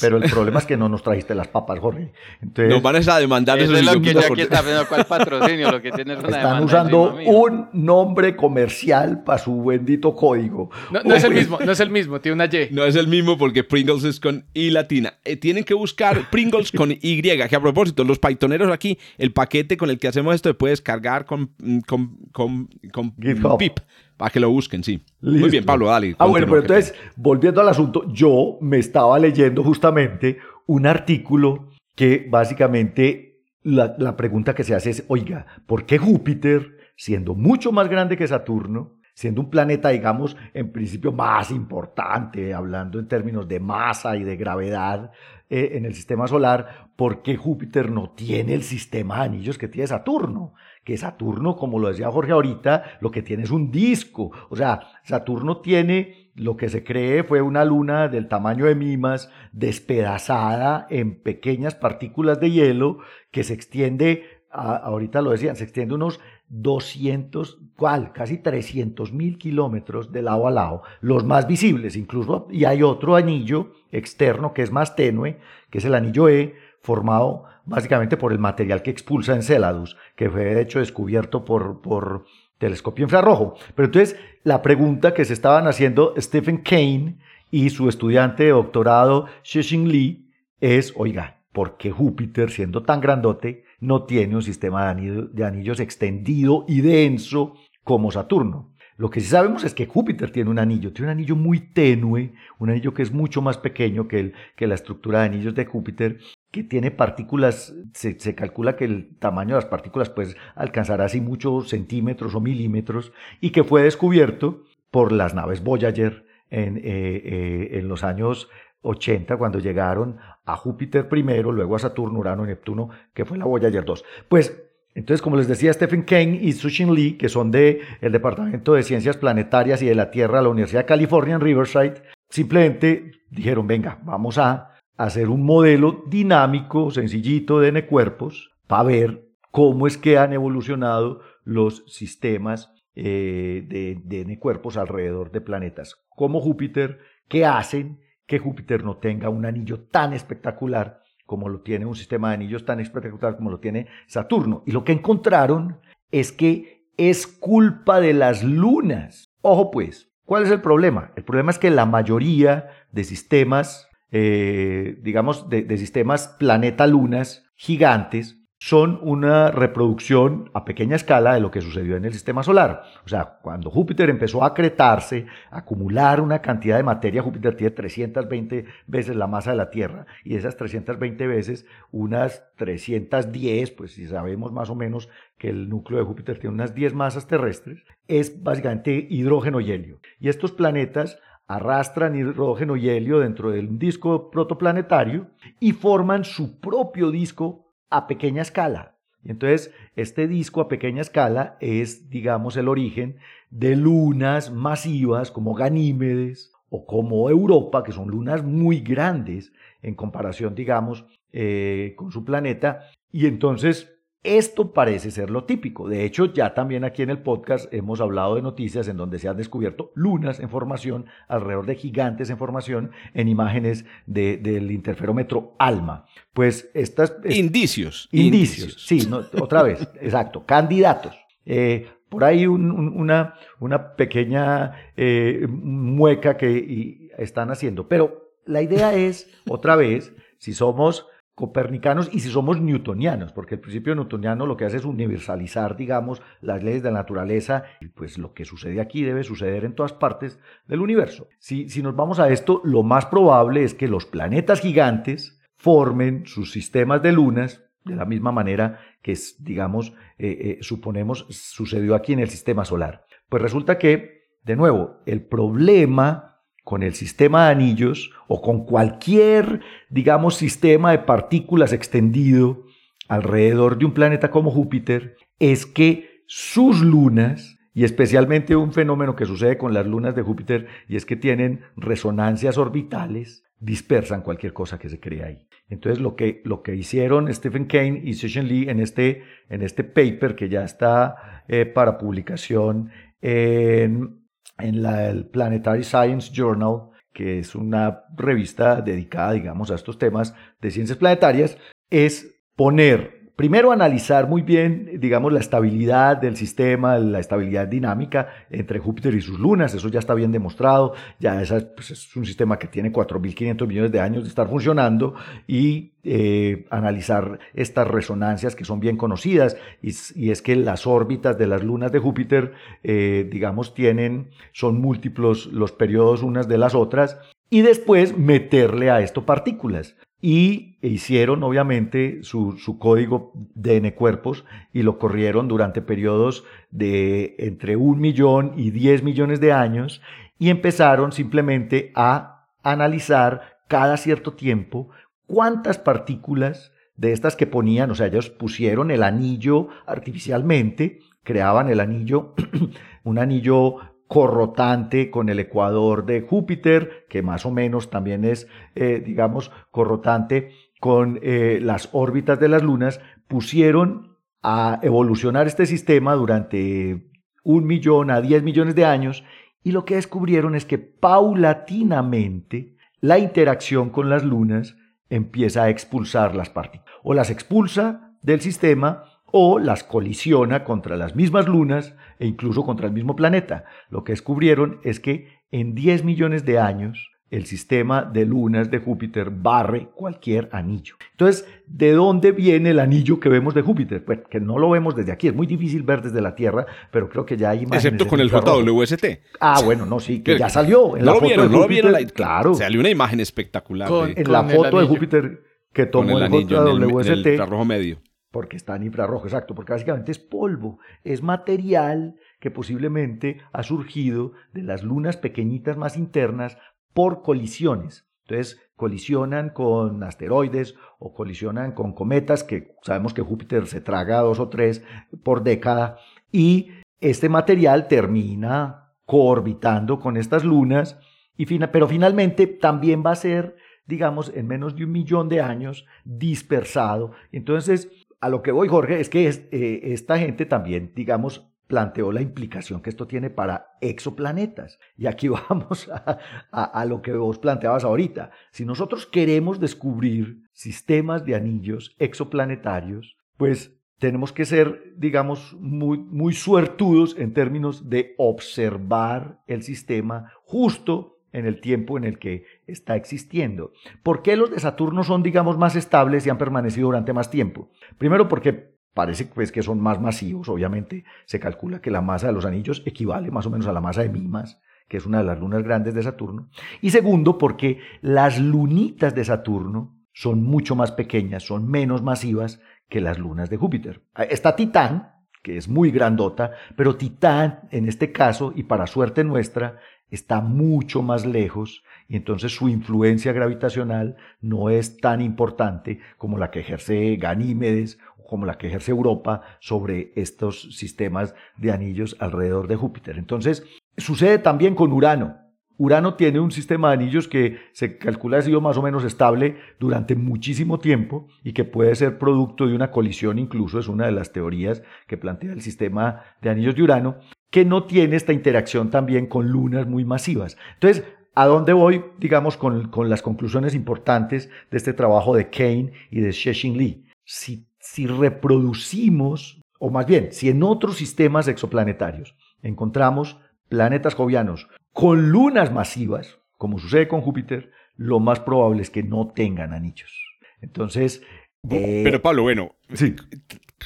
[0.00, 2.12] pero el problema es que no nos trajiste las papas, Jorge.
[2.42, 3.76] Entonces, nos van a demandar eso.
[3.76, 6.64] Es lo que yo aquí está viendo cuál patrocinio, lo que tiene es una Están
[6.64, 10.70] usando un nombre comercial para su bendito código.
[10.90, 12.68] No, no es el mismo, no es el mismo, tiene una Y.
[12.72, 14.99] No es el mismo porque Pringles es con I latina.
[15.24, 19.76] Eh, tienen que buscar Pringles con Y, que a propósito, los Pythoneros aquí, el paquete
[19.76, 21.50] con el que hacemos esto se puede descargar con,
[21.86, 23.12] con, con, con
[23.58, 23.78] pip.
[24.16, 25.02] Para que lo busquen, sí.
[25.22, 26.14] Muy bien, Pablo, dale.
[26.18, 32.26] Ah, bueno, pero entonces, volviendo al asunto, yo me estaba leyendo justamente un artículo que
[32.28, 37.88] básicamente la, la pregunta que se hace es, oiga, ¿por qué Júpiter, siendo mucho más
[37.88, 43.60] grande que Saturno, siendo un planeta, digamos, en principio más importante, hablando en términos de
[43.60, 45.10] masa y de gravedad
[45.50, 49.68] eh, en el sistema solar, ¿por qué Júpiter no tiene el sistema de anillos que
[49.68, 50.54] tiene Saturno?
[50.84, 54.30] Que Saturno, como lo decía Jorge ahorita, lo que tiene es un disco.
[54.48, 59.30] O sea, Saturno tiene lo que se cree fue una luna del tamaño de Mimas,
[59.52, 66.20] despedazada en pequeñas partículas de hielo, que se extiende, ahorita lo decían, se extiende unos
[66.50, 68.12] 200, ¿cuál?
[68.12, 73.16] Casi 300 mil kilómetros de lado a lado, los más visibles incluso, y hay otro
[73.16, 75.38] anillo externo que es más tenue,
[75.70, 80.44] que es el anillo E, formado básicamente por el material que expulsa Enceladus, que fue
[80.44, 82.24] de hecho descubierto por, por
[82.58, 83.54] telescopio infrarrojo.
[83.74, 87.18] Pero entonces, la pregunta que se estaban haciendo Stephen Kane
[87.50, 93.64] y su estudiante de doctorado, Shixin Lee, es, oiga, ¿por qué Júpiter, siendo tan grandote,
[93.80, 98.74] no tiene un sistema de, anillos extendido y denso como Saturno.
[98.96, 102.34] Lo que sí sabemos es que Júpiter tiene un anillo, tiene un anillo muy tenue,
[102.58, 106.18] un anillo que es mucho más pequeño que, la estructura de anillos de Júpiter,
[106.50, 111.70] que tiene partículas, se, calcula que el tamaño de las partículas puede alcanzar así muchos
[111.70, 117.88] centímetros o milímetros, y que fue descubierto por las naves Voyager en, eh, eh, en
[117.88, 118.50] los años
[118.82, 123.44] 80 cuando llegaron a Júpiter primero, luego a Saturno, Urano y Neptuno, que fue la
[123.44, 124.04] Voyager 2.
[124.28, 124.62] Pues
[124.94, 128.82] entonces, como les decía Stephen Kane y Sushin Lee, que son del el Departamento de
[128.82, 133.66] Ciencias Planetarias y de la Tierra de la Universidad de California en Riverside, simplemente dijeron,
[133.66, 140.18] venga, vamos a hacer un modelo dinámico, sencillito de N-cuerpos, para ver cómo es que
[140.18, 148.00] han evolucionado los sistemas eh, de, de N-cuerpos alrededor de planetas como Júpiter, qué hacen
[148.30, 152.64] que Júpiter no tenga un anillo tan espectacular como lo tiene un sistema de anillos
[152.64, 154.62] tan espectacular como lo tiene Saturno.
[154.66, 155.80] Y lo que encontraron
[156.12, 159.24] es que es culpa de las lunas.
[159.40, 161.10] Ojo pues, ¿cuál es el problema?
[161.16, 168.39] El problema es que la mayoría de sistemas, eh, digamos, de, de sistemas planeta-lunas gigantes,
[168.62, 172.82] son una reproducción a pequeña escala de lo que sucedió en el sistema solar.
[173.06, 177.70] O sea, cuando Júpiter empezó a acretarse, a acumular una cantidad de materia, Júpiter tiene
[177.70, 184.06] 320 veces la masa de la Tierra y esas 320 veces, unas 310, pues si
[184.06, 188.42] sabemos más o menos que el núcleo de Júpiter tiene unas 10 masas terrestres, es
[188.42, 190.00] básicamente hidrógeno y helio.
[190.18, 197.10] Y estos planetas arrastran hidrógeno y helio dentro del disco protoplanetario y forman su propio
[197.10, 198.96] disco a pequeña escala.
[199.22, 203.16] Y entonces, este disco a pequeña escala es, digamos, el origen
[203.50, 210.54] de lunas masivas como Ganímedes o como Europa, que son lunas muy grandes en comparación,
[210.54, 212.86] digamos, eh, con su planeta.
[213.12, 215.88] Y entonces, esto parece ser lo típico.
[215.88, 219.28] De hecho, ya también aquí en el podcast hemos hablado de noticias en donde se
[219.28, 226.06] han descubierto lunas en formación alrededor de gigantes en formación en imágenes del interferómetro ALMA.
[226.34, 227.16] Pues estas...
[227.24, 228.08] Indicios.
[228.12, 229.08] Indicios, sí,
[229.40, 231.16] otra vez, exacto, candidatos.
[231.46, 237.88] Eh, por ahí una, una, pequeña eh, mueca que están haciendo.
[237.88, 241.06] Pero la idea es, otra vez, si somos
[241.40, 246.20] copernicanos y si somos newtonianos, porque el principio newtoniano lo que hace es universalizar, digamos,
[246.42, 249.94] las leyes de la naturaleza y pues lo que sucede aquí debe suceder en todas
[249.94, 251.28] partes del universo.
[251.38, 256.26] Si, si nos vamos a esto, lo más probable es que los planetas gigantes formen
[256.26, 262.12] sus sistemas de lunas de la misma manera que, digamos, eh, eh, suponemos sucedió aquí
[262.12, 263.06] en el sistema solar.
[263.30, 266.29] Pues resulta que, de nuevo, el problema
[266.64, 272.64] con el sistema de anillos o con cualquier, digamos, sistema de partículas extendido
[273.08, 279.26] alrededor de un planeta como Júpiter, es que sus lunas, y especialmente un fenómeno que
[279.26, 284.78] sucede con las lunas de Júpiter, y es que tienen resonancias orbitales, dispersan cualquier cosa
[284.78, 285.48] que se crea ahí.
[285.68, 289.84] Entonces lo que, lo que hicieron Stephen Kane y Session Lee en este, en este
[289.84, 294.19] paper que ya está eh, para publicación en
[294.62, 300.34] en la, el Planetary Science Journal, que es una revista dedicada, digamos, a estos temas
[300.60, 301.58] de ciencias planetarias,
[301.90, 308.78] es poner Primero, analizar muy bien, digamos, la estabilidad del sistema, la estabilidad dinámica entre
[308.78, 309.72] Júpiter y sus lunas.
[309.72, 310.92] Eso ya está bien demostrado.
[311.18, 311.42] Ya
[311.74, 315.14] pues, es un sistema que tiene 4.500 millones de años de estar funcionando
[315.46, 319.56] y eh, analizar estas resonancias que son bien conocidas.
[319.80, 325.46] Y, es que las órbitas de las lunas de Júpiter, eh, digamos, tienen, son múltiplos
[325.46, 327.18] los periodos unas de las otras.
[327.48, 334.82] Y después meterle a esto partículas y hicieron obviamente su, su, código DN cuerpos y
[334.82, 340.02] lo corrieron durante periodos de entre un millón y diez millones de años
[340.38, 344.90] y empezaron simplemente a analizar cada cierto tiempo
[345.26, 351.80] cuántas partículas de estas que ponían, o sea, ellos pusieron el anillo artificialmente, creaban el
[351.80, 352.34] anillo,
[353.04, 353.76] un anillo
[354.10, 360.50] corrotante con el ecuador de Júpiter, que más o menos también es, eh, digamos, corrotante
[360.80, 367.08] con eh, las órbitas de las lunas, pusieron a evolucionar este sistema durante
[367.44, 369.22] un millón a diez millones de años
[369.62, 374.74] y lo que descubrieron es que paulatinamente la interacción con las lunas
[375.08, 381.14] empieza a expulsar las partículas o las expulsa del sistema o las colisiona contra las
[381.14, 383.64] mismas lunas e incluso contra el mismo planeta.
[383.88, 388.78] Lo que descubrieron es que en 10 millones de años el sistema de lunas de
[388.78, 390.96] Júpiter barre cualquier anillo.
[391.12, 394.04] Entonces, ¿de dónde viene el anillo que vemos de Júpiter?
[394.04, 397.08] Pues que no lo vemos desde aquí, es muy difícil ver desde la Tierra, pero
[397.08, 397.84] creo que ya hay imágenes.
[397.84, 399.04] Excepto con el JWST.
[399.38, 400.96] Ah, bueno, no, sí, que ya salió.
[400.96, 402.12] En la foto vieron, de Júpiter, no lo vieron.
[402.12, 402.54] claro.
[402.54, 403.88] Salió una imagen espectacular.
[404.16, 407.06] en la foto de Júpiter que tomó el, anillo, JWST.
[407.06, 407.98] En el infrarrojo medio
[408.30, 414.32] porque está en infrarrojo, exacto, porque básicamente es polvo, es material que posiblemente ha surgido
[414.52, 416.58] de las lunas pequeñitas más internas
[416.92, 418.06] por colisiones.
[418.22, 424.38] Entonces, colisionan con asteroides o colisionan con cometas, que sabemos que Júpiter se traga dos
[424.38, 424.84] o tres
[425.24, 425.98] por década,
[426.30, 430.98] y este material termina coorbitando con estas lunas,
[431.36, 435.84] y pero finalmente también va a ser, digamos, en menos de un millón de años
[436.04, 437.12] dispersado.
[437.32, 437.90] Entonces,
[438.20, 442.82] a lo que voy, Jorge, es que eh, esta gente también, digamos, planteó la implicación
[442.82, 444.78] que esto tiene para exoplanetas.
[444.96, 446.18] Y aquí vamos a,
[446.50, 448.30] a, lo que vos planteabas ahorita.
[448.50, 456.32] Si nosotros queremos descubrir sistemas de anillos exoplanetarios, pues tenemos que ser, digamos, muy, muy
[456.32, 462.96] suertudos en términos de observar el sistema justo en el tiempo en el que está
[462.96, 463.72] existiendo.
[464.02, 467.70] ¿Por qué los de Saturno son, digamos, más estables y han permanecido durante más tiempo?
[467.98, 472.32] Primero porque parece pues, que son más masivos, obviamente se calcula que la masa de
[472.32, 475.24] los anillos equivale más o menos a la masa de Mimas, que es una de
[475.24, 476.50] las lunas grandes de Saturno.
[476.80, 483.00] Y segundo, porque las lunitas de Saturno son mucho más pequeñas, son menos masivas que
[483.00, 484.02] las lunas de Júpiter.
[484.28, 485.12] Está Titán,
[485.42, 489.78] que es muy grandota, pero Titán en este caso, y para suerte nuestra,
[490.10, 496.50] está mucho más lejos y entonces su influencia gravitacional no es tan importante como la
[496.50, 502.68] que ejerce Ganímedes o como la que ejerce Europa sobre estos sistemas de anillos alrededor
[502.68, 503.18] de Júpiter.
[503.18, 503.64] Entonces,
[503.96, 505.38] sucede también con Urano.
[505.80, 509.56] Urano tiene un sistema de anillos que se calcula ha sido más o menos estable
[509.78, 514.12] durante muchísimo tiempo y que puede ser producto de una colisión incluso, es una de
[514.12, 517.16] las teorías que plantea el sistema de anillos de Urano,
[517.50, 520.56] que no tiene esta interacción también con lunas muy masivas.
[520.74, 526.20] Entonces, ¿a dónde voy, digamos, con, las conclusiones importantes de este trabajo de Kane y
[526.20, 527.04] de Sheshin Lee?
[527.24, 535.30] Si, si reproducimos, o más bien, si en otros sistemas exoplanetarios encontramos planetas jovianos con
[535.30, 540.12] lunas masivas, como sucede con Júpiter, lo más probable es que no tengan anillos.
[540.60, 541.22] Entonces...
[541.68, 543.14] Eh, Pero Pablo, bueno, sí.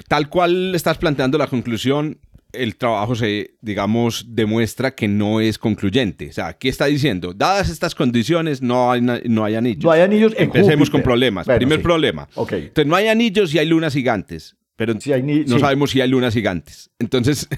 [0.09, 2.19] tal cual estás planteando la conclusión,
[2.57, 6.29] el trabajo se, digamos, demuestra que no es concluyente.
[6.29, 7.33] O sea, ¿qué está diciendo?
[7.33, 9.85] Dadas estas condiciones, no hay, no hay anillos.
[9.85, 11.47] No hay anillos en Empecemos con problemas.
[11.47, 12.29] Primer problema.
[12.35, 12.65] Okay.
[12.65, 14.57] Entonces, no hay anillos y hay lunas gigantes.
[14.77, 16.91] Pero no sabemos si hay lunas gigantes.
[16.99, 17.49] Entonces,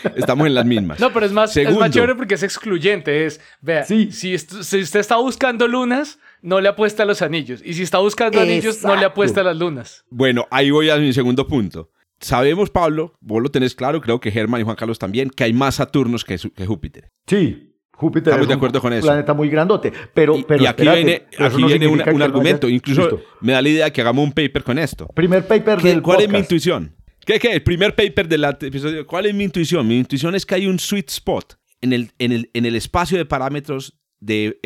[0.16, 1.00] Estamos en las mismas.
[1.00, 3.26] No, pero es más, es más chévere porque es excluyente.
[3.26, 7.60] Es, vea, si, si, usted está buscando lunas, no le apuesta a los anillos.
[7.64, 10.04] Y si está buscando anillos, no le apuesta a las lunas.
[10.10, 11.90] Bueno, ahí voy a mi segundo punto.
[12.22, 15.52] Sabemos, Pablo, vos lo tenés claro, creo que Germán y Juan Carlos también, que hay
[15.52, 17.10] más Saturnos que, que Júpiter.
[17.26, 19.06] Sí, Júpiter Estamos de acuerdo con eso.
[19.06, 19.92] planeta muy grandote.
[20.14, 22.68] Pero, y, aquí viene, aquí viene un, argumento.
[22.68, 25.06] Incluso me da la idea que hagamos un paper con esto.
[25.14, 26.96] Primer paper del ¿Cuál es mi intuición?
[27.24, 27.52] ¿Qué, qué?
[27.52, 29.06] El primer paper del episodio.
[29.06, 29.86] ¿Cuál es mi intuición?
[29.86, 33.18] Mi intuición es que hay un sweet spot en el, en el, en el espacio
[33.18, 34.58] de parámetros de,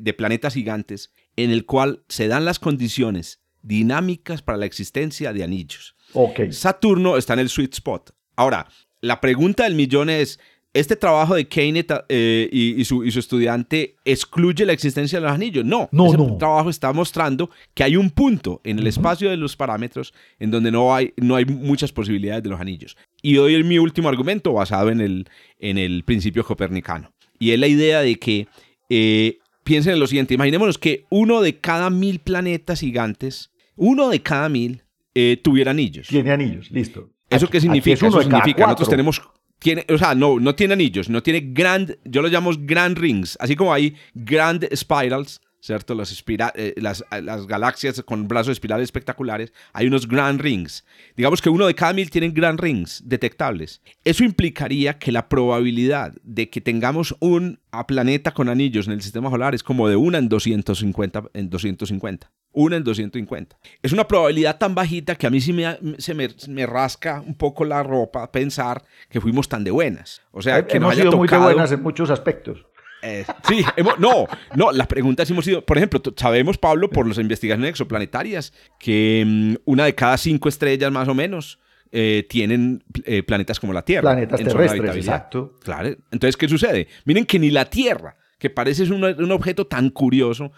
[0.00, 5.42] de planetas gigantes en el cual se dan las condiciones dinámicas para la existencia de
[5.42, 5.96] anillos.
[6.14, 6.52] Okay.
[6.52, 8.10] Saturno está en el sweet spot.
[8.36, 8.66] Ahora,
[9.00, 10.38] la pregunta del millón es,
[10.74, 15.64] este trabajo de Kane eh, y, su, estudiante excluye la existencia de los anillos.
[15.64, 19.54] No, no, ese trabajo está mostrando que hay un punto en el espacio de los
[19.54, 22.96] parámetros en donde no hay, no hay muchas posibilidades de los anillos.
[23.22, 25.28] Y es mi último argumento basado en el,
[25.60, 27.12] en el principio copernicano.
[27.38, 28.48] Y es la idea de que,
[28.88, 34.20] eh, piensen en lo siguiente, imaginémonos que uno de cada mil planetas gigantes, uno de
[34.22, 34.83] cada mil,
[35.14, 36.08] eh, tuviera anillos.
[36.08, 37.10] Tiene anillos, listo.
[37.30, 38.06] ¿Eso qué significa?
[38.06, 39.22] Eso significa, nosotros tenemos
[39.58, 43.38] tiene, o sea, no, no tiene anillos, no tiene grand, yo lo llamo grand rings,
[43.40, 45.94] así como hay grand spirals, ¿cierto?
[45.94, 46.22] Las,
[46.56, 50.84] eh, las, las, galaxias con brazos espirales espectaculares, hay unos grand rings.
[51.16, 53.80] Digamos que uno de cada mil tienen grand rings detectables.
[54.04, 59.30] Eso implicaría que la probabilidad de que tengamos un planeta con anillos en el sistema
[59.30, 61.24] solar es como de una en 250.
[61.32, 63.58] En 250 una en 250.
[63.82, 67.64] Es una probabilidad tan bajita que a mí sí me, se me, rasca un poco
[67.64, 70.22] la ropa pensar que fuimos tan de buenas.
[70.30, 72.64] O sea, que hemos sido muy de buenas en muchos aspectos.
[73.04, 73.62] Eh, sí,
[73.98, 79.22] no, no, las preguntas hemos sido, por ejemplo, sabemos, Pablo, por las investigaciones exoplanetarias, que
[79.26, 81.58] mm, una de cada cinco estrellas más o menos
[81.92, 84.12] eh, tienen eh, planetas como la Tierra.
[84.12, 85.58] Planetas terrestres, exacto.
[85.62, 85.90] Claro.
[86.10, 86.88] Entonces, ¿qué sucede?
[87.04, 90.52] Miren que ni la Tierra que parece un, un objeto tan curioso,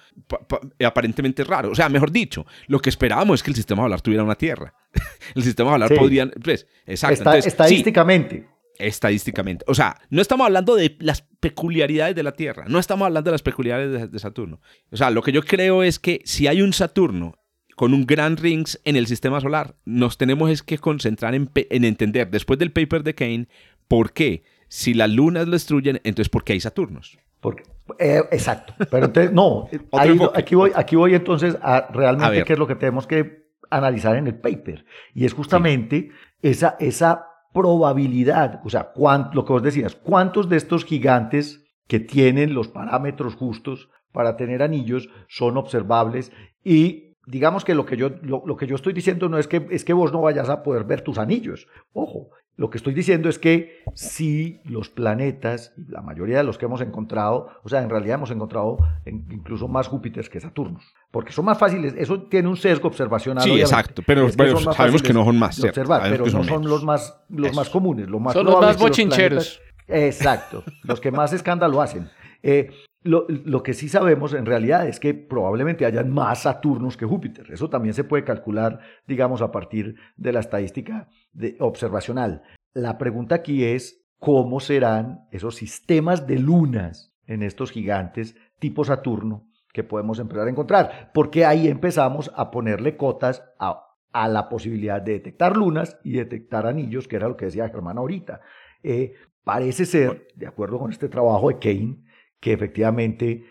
[0.84, 1.70] aparentemente raro.
[1.70, 4.74] O sea, mejor dicho, lo que esperábamos es que el sistema solar tuviera una Tierra.
[5.36, 6.28] el sistema solar podría...
[6.42, 7.32] Pues, exacto.
[7.34, 8.55] estadísticamente.
[8.78, 9.64] Estadísticamente.
[9.68, 13.34] O sea, no estamos hablando de las peculiaridades de la Tierra, no estamos hablando de
[13.34, 14.60] las peculiaridades de, Saturno.
[14.90, 17.38] O sea, lo que yo creo es que si hay un Saturno
[17.76, 21.84] con un gran rings en el sistema solar, nos tenemos es que concentrar en, en
[21.84, 23.48] entender, después del paper de Kane,
[23.88, 24.44] por qué.
[24.68, 27.18] Si las lunas lo destruyen, entonces ¿por qué hay Saturnos?
[27.40, 27.62] Porque,
[28.00, 28.74] eh, exacto.
[28.90, 29.68] Pero entonces, no,
[30.34, 34.26] aquí, voy, aquí voy entonces a realmente qué es lo que tenemos que analizar en
[34.26, 34.84] el paper.
[35.14, 36.10] Y es justamente
[36.42, 38.92] esa, esa probabilidad, o sea,
[39.32, 44.62] lo que vos decías, cuántos de estos gigantes que tienen los parámetros justos para tener
[44.62, 49.38] anillos son observables y digamos que lo que yo, lo, que yo estoy diciendo no
[49.38, 51.66] es que, es que vos no vayas a poder ver tus anillos.
[51.94, 56.66] Ojo, lo que estoy diciendo es que si los planetas, la mayoría de los que
[56.66, 60.84] hemos encontrado, o sea, en realidad hemos encontrado incluso más Júpiter que Saturnos,
[61.16, 63.42] porque son más fáciles, eso tiene un sesgo observacional.
[63.42, 65.58] Sí, exacto, pero, sabemos que no son más.
[65.64, 69.58] Observar, pero no son los más, los más comunes, los más son los más bochincheros.
[69.88, 72.10] exacto, los que más escándalo hacen.
[72.42, 72.68] Eh,
[73.02, 77.50] lo, que sí sabemos en realidad es que probablemente hayan más Saturnos que Júpiter.
[77.50, 82.42] Eso también se puede calcular, digamos, a partir de la estadística de, observacional.
[82.74, 89.46] La pregunta aquí es, ¿cómo serán esos sistemas de lunas en estos gigantes tipo Saturno
[89.76, 91.10] que podemos empezar a encontrar?
[91.12, 93.82] Porque ahí empezamos a ponerle cotas a,
[94.14, 98.40] la posibilidad de detectar lunas y detectar anillos, que era lo que decía Germán ahorita.
[98.82, 99.12] Eh,
[99.44, 101.98] parece ser, de acuerdo con este trabajo de Kane,
[102.40, 103.44] que efectivamente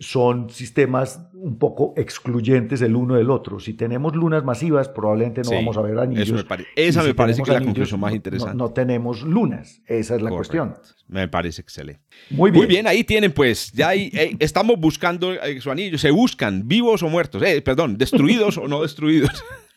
[0.00, 3.60] son sistemas un poco excluyentes el uno del otro.
[3.60, 6.44] Si tenemos lunas masivas, probablemente no vamos a ver anillos.
[6.74, 8.56] esa me parece que es la conclusión más interesante.
[8.56, 10.74] No, tenemos lunas, esa es la cuestión.
[11.06, 12.02] Me parece excelente.
[12.30, 12.64] Muy bien.
[12.64, 16.66] Muy bien, ahí tienen pues, ya ahí, eh, estamos buscando eh, su anillo, se buscan
[16.66, 19.44] vivos o muertos, perdón, destruidos o no destruidos.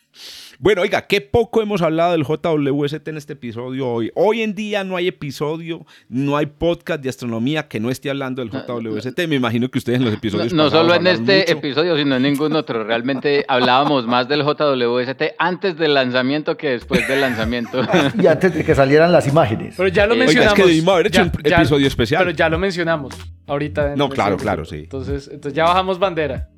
[0.62, 4.12] Bueno, oiga, qué poco hemos hablado del JWST en este episodio hoy.
[4.14, 8.44] Hoy en día no hay episodio, no hay podcast de astronomía que no esté hablando
[8.44, 9.26] del JWST.
[9.26, 10.52] Me imagino que ustedes en los episodios.
[10.52, 12.84] No, no solo en este episodio, sino en ningún otro.
[12.84, 17.82] Realmente hablábamos más del JWST antes del lanzamiento que después del lanzamiento.
[18.22, 19.74] y antes de que salieran las imágenes.
[19.76, 20.52] Pero ya lo mencionamos.
[20.52, 22.22] Oiga, es que debimos haber hecho un episodio especial.
[22.22, 23.16] Pero ya lo mencionamos
[23.48, 23.96] ahorita.
[23.96, 24.76] no, claro, claro, sí.
[24.76, 26.51] Entonces, entonces ya bajamos bandera.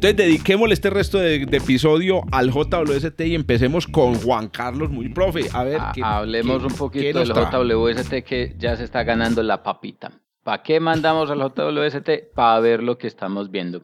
[0.00, 5.42] Entonces dediquémosle este resto de, episodio al JWST y empecemos con Juan Carlos, muy profe.
[5.52, 10.10] A ver, hablemos un poquito del JWST que ya se está ganando la papita.
[10.42, 12.32] ¿Para qué mandamos al JWST?
[12.34, 13.82] Para ver lo que estamos viendo.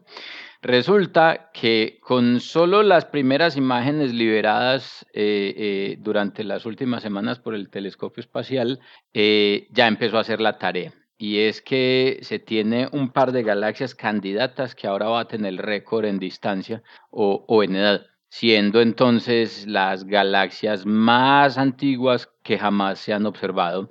[0.63, 7.53] Resulta que con solo las primeras imágenes liberadas eh, eh, durante las últimas semanas por
[7.53, 8.79] el telescopio espacial,
[9.13, 13.43] eh, ya empezó a hacer la tarea y es que se tiene un par de
[13.43, 20.05] galaxias candidatas que ahora baten el récord en distancia o, en edad, siendo entonces las
[20.05, 23.89] galaxias más antiguas que jamás se han observado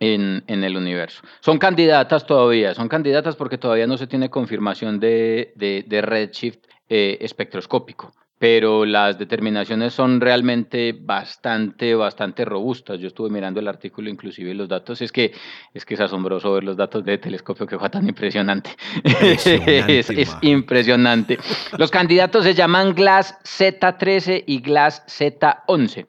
[0.00, 1.22] en, el universo.
[1.40, 5.54] Son candidatas todavía, son candidatas porque todavía no se tiene confirmación de
[6.02, 12.98] redshift eh, espectroscópico pero las determinaciones son realmente bastante, bastante robustas.
[12.98, 15.32] Yo estuve mirando el artículo, inclusive los datos, es que
[15.72, 18.70] es, que es asombroso ver los datos de telescopio que fue tan impresionante.
[19.04, 21.38] es, impresionante.
[21.78, 26.06] Los candidatos se llaman GLASS Z13 y GLASS Z11.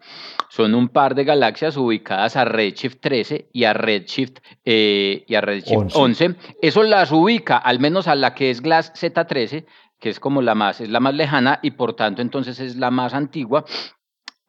[0.49, 5.41] Son un par de galaxias ubicadas a Redshift 13 y a Redshift, eh, y a
[5.41, 6.35] Redshift 11.
[6.61, 9.65] Eso las ubica, al menos a la que es GLASS Z13,
[10.05, 12.91] que es como la más, es la más lejana y por tanto entonces es la
[12.91, 13.65] más antigua,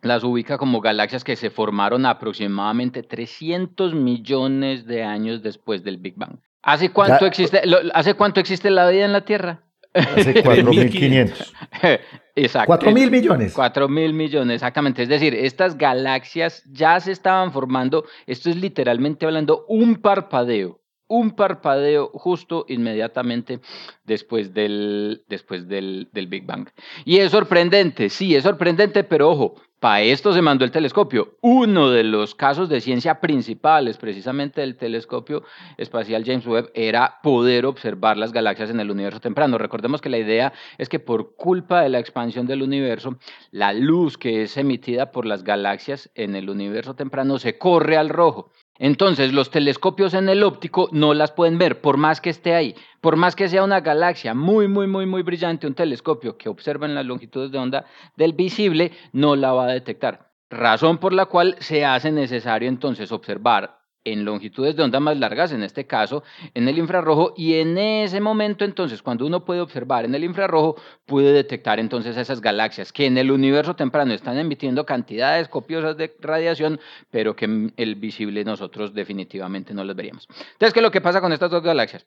[0.02, 6.14] las ubica como galaxias que se formaron aproximadamente 300 millones de años después del Big
[6.14, 6.40] Bang.
[6.60, 7.62] ¿Hace cuánto, existe,
[7.94, 9.62] ¿hace cuánto existe la vida en la Tierra?
[9.94, 11.48] Hace 4.500.
[12.34, 12.74] Exacto.
[12.74, 13.56] 4.000 millones.
[13.56, 15.04] 4.000 millones, exactamente.
[15.04, 21.32] Es decir, estas galaxias ya se estaban formando, esto es literalmente hablando un parpadeo un
[21.32, 23.60] parpadeo justo inmediatamente
[24.04, 26.68] después del, después del, Big Bang.
[27.04, 31.36] Y es sorprendente, sí, es sorprendente, pero ojo, para esto se mandó el telescopio.
[31.42, 35.44] Uno de los casos de ciencia principales, precisamente del telescopio
[35.76, 39.58] espacial James Webb, era poder observar las galaxias en el universo temprano.
[39.58, 43.18] Recordemos que la idea es que por culpa de la expansión del universo,
[43.50, 48.08] la luz que es emitida por las galaxias en el universo temprano se corre al
[48.08, 48.50] rojo.
[48.78, 52.74] Entonces, los telescopios en el óptico no las pueden ver, por más que esté ahí.
[53.00, 56.86] Por más que sea una galaxia muy, muy, muy, muy brillante, un telescopio que observa
[56.86, 60.30] en las longitudes de onda del visible no la va a detectar.
[60.50, 63.75] Razón por la cual se hace necesario entonces observar
[64.06, 66.22] en longitudes de onda más largas, en este caso
[66.54, 70.76] en el infrarrojo, y en ese momento entonces, cuando uno puede observar en el infrarrojo,
[71.04, 76.14] puede detectar entonces esas galaxias que en el universo temprano están emitiendo cantidades copiosas de
[76.20, 76.80] radiación,
[77.10, 80.26] pero que el visible nosotros definitivamente no las veríamos.
[80.28, 82.06] Entonces, ¿qué es lo que pasa con estas dos galaxias?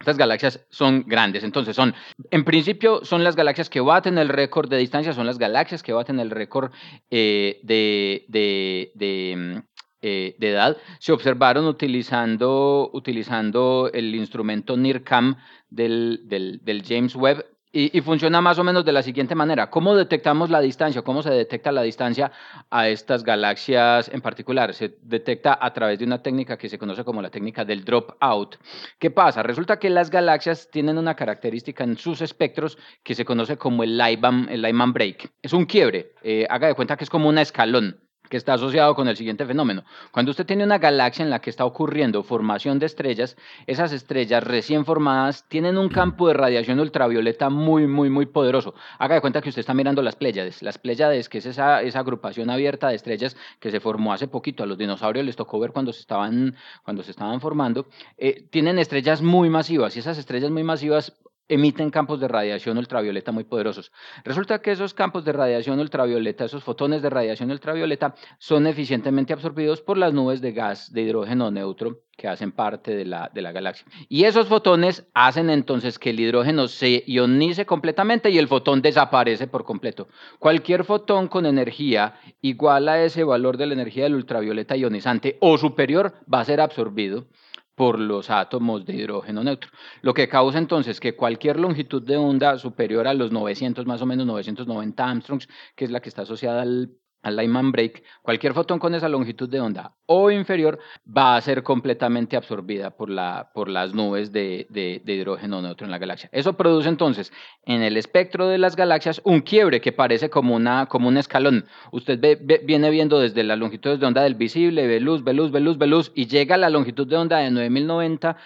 [0.00, 1.94] Estas galaxias son grandes, entonces son,
[2.30, 5.92] en principio, son las galaxias que baten el récord de distancia, son las galaxias que
[5.92, 6.72] baten el récord
[7.10, 9.62] eh, de, de,
[10.06, 15.36] eh, de edad se observaron utilizando, utilizando el instrumento NIRCam
[15.70, 19.70] del, del, James Webb y, funciona más o menos de la siguiente manera.
[19.70, 21.00] ¿Cómo detectamos la distancia?
[21.00, 22.30] ¿Cómo se detecta la distancia
[22.68, 24.74] a estas galaxias en particular?
[24.74, 28.56] Se detecta a través de una técnica que se conoce como la técnica del dropout.
[28.98, 29.42] ¿Qué pasa?
[29.42, 33.96] Resulta que las galaxias tienen una característica en sus espectros que se conoce como el
[33.96, 35.32] Lyman, el Lyman break.
[35.40, 36.12] Es un quiebre.
[36.22, 38.03] Eh, haga de cuenta que es como un escalón
[38.34, 39.84] que está asociado con el siguiente fenómeno.
[40.10, 43.36] Cuando usted tiene una galaxia en la que está ocurriendo formación de estrellas,
[43.68, 48.74] esas estrellas recién formadas tienen un campo de radiación ultravioleta muy, muy, muy poderoso.
[48.98, 50.62] Haga de cuenta que usted está mirando las Pléyades.
[50.62, 54.64] Las Pléyades, que es esa, esa agrupación abierta de estrellas que se formó hace poquito,
[54.64, 57.86] a los dinosaurios les tocó ver cuando se estaban, cuando se estaban formando,
[58.18, 61.12] eh, tienen estrellas muy masivas y esas estrellas muy masivas
[61.48, 63.92] emiten campos de radiación ultravioleta muy poderosos.
[64.24, 69.82] Resulta que esos campos de radiación ultravioleta, esos fotones de radiación ultravioleta, son eficientemente absorbidos
[69.82, 73.52] por las nubes de gas de hidrógeno neutro que hacen parte de la, de la
[73.52, 73.86] galaxia.
[74.08, 79.46] Y esos fotones hacen entonces que el hidrógeno se ionice completamente y el fotón desaparece
[79.46, 80.08] por completo.
[80.38, 85.58] Cualquier fotón con energía igual a ese valor de la energía del ultravioleta ionizante o
[85.58, 87.26] superior va a ser absorbido
[87.74, 89.70] por los átomos de hidrógeno neutro.
[90.02, 94.06] Lo que causa entonces que cualquier longitud de onda superior a los 900, más o
[94.06, 96.90] menos 990 Armstrongs, que es la que está asociada al
[97.24, 101.62] al Lyman break, cualquier fotón con esa longitud de onda o inferior va a ser
[101.62, 106.28] completamente absorbida por, la, por las nubes de, de, hidrógeno neutro en la galaxia.
[106.32, 107.32] Eso produce entonces
[107.64, 111.64] en el espectro de las galaxias un quiebre que parece como, una, como un escalón.
[111.90, 115.60] Usted viene viendo desde las longitudes de onda del visible, ve luz, ve luz, ve
[115.60, 118.36] luz, ve luz, y llega a la longitud de onda de 9090,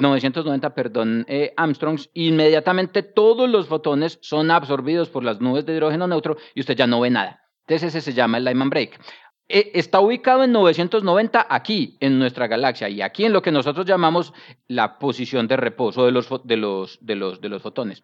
[0.00, 5.74] 990 eh, perdón, eh, Armstrongs, inmediatamente todos los fotones son absorbidos por las nubes de
[5.74, 7.45] hidrógeno neutro y usted ya no ve nada.
[7.66, 9.00] Entonces ese se llama el Lyman Break.
[9.48, 13.86] E, está ubicado en 990 aquí, en nuestra galaxia, y aquí en lo que nosotros
[13.86, 14.32] llamamos
[14.68, 16.28] la posición de reposo de los,
[17.00, 18.02] de los, fotones.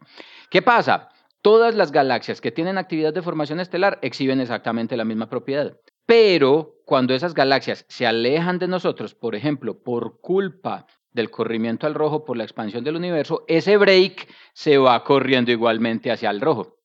[0.51, 1.11] ¿Qué pasa?
[1.41, 5.77] Todas las galaxias que tienen actividad de formación estelar exhiben exactamente la misma propiedad.
[6.07, 11.95] Pero cuando esas galaxias se alejan de nosotros, por ejemplo, por culpa del corrimiento al
[11.95, 16.82] rojo por la expansión del universo, ese break se va corriendo igualmente hacia el rojo.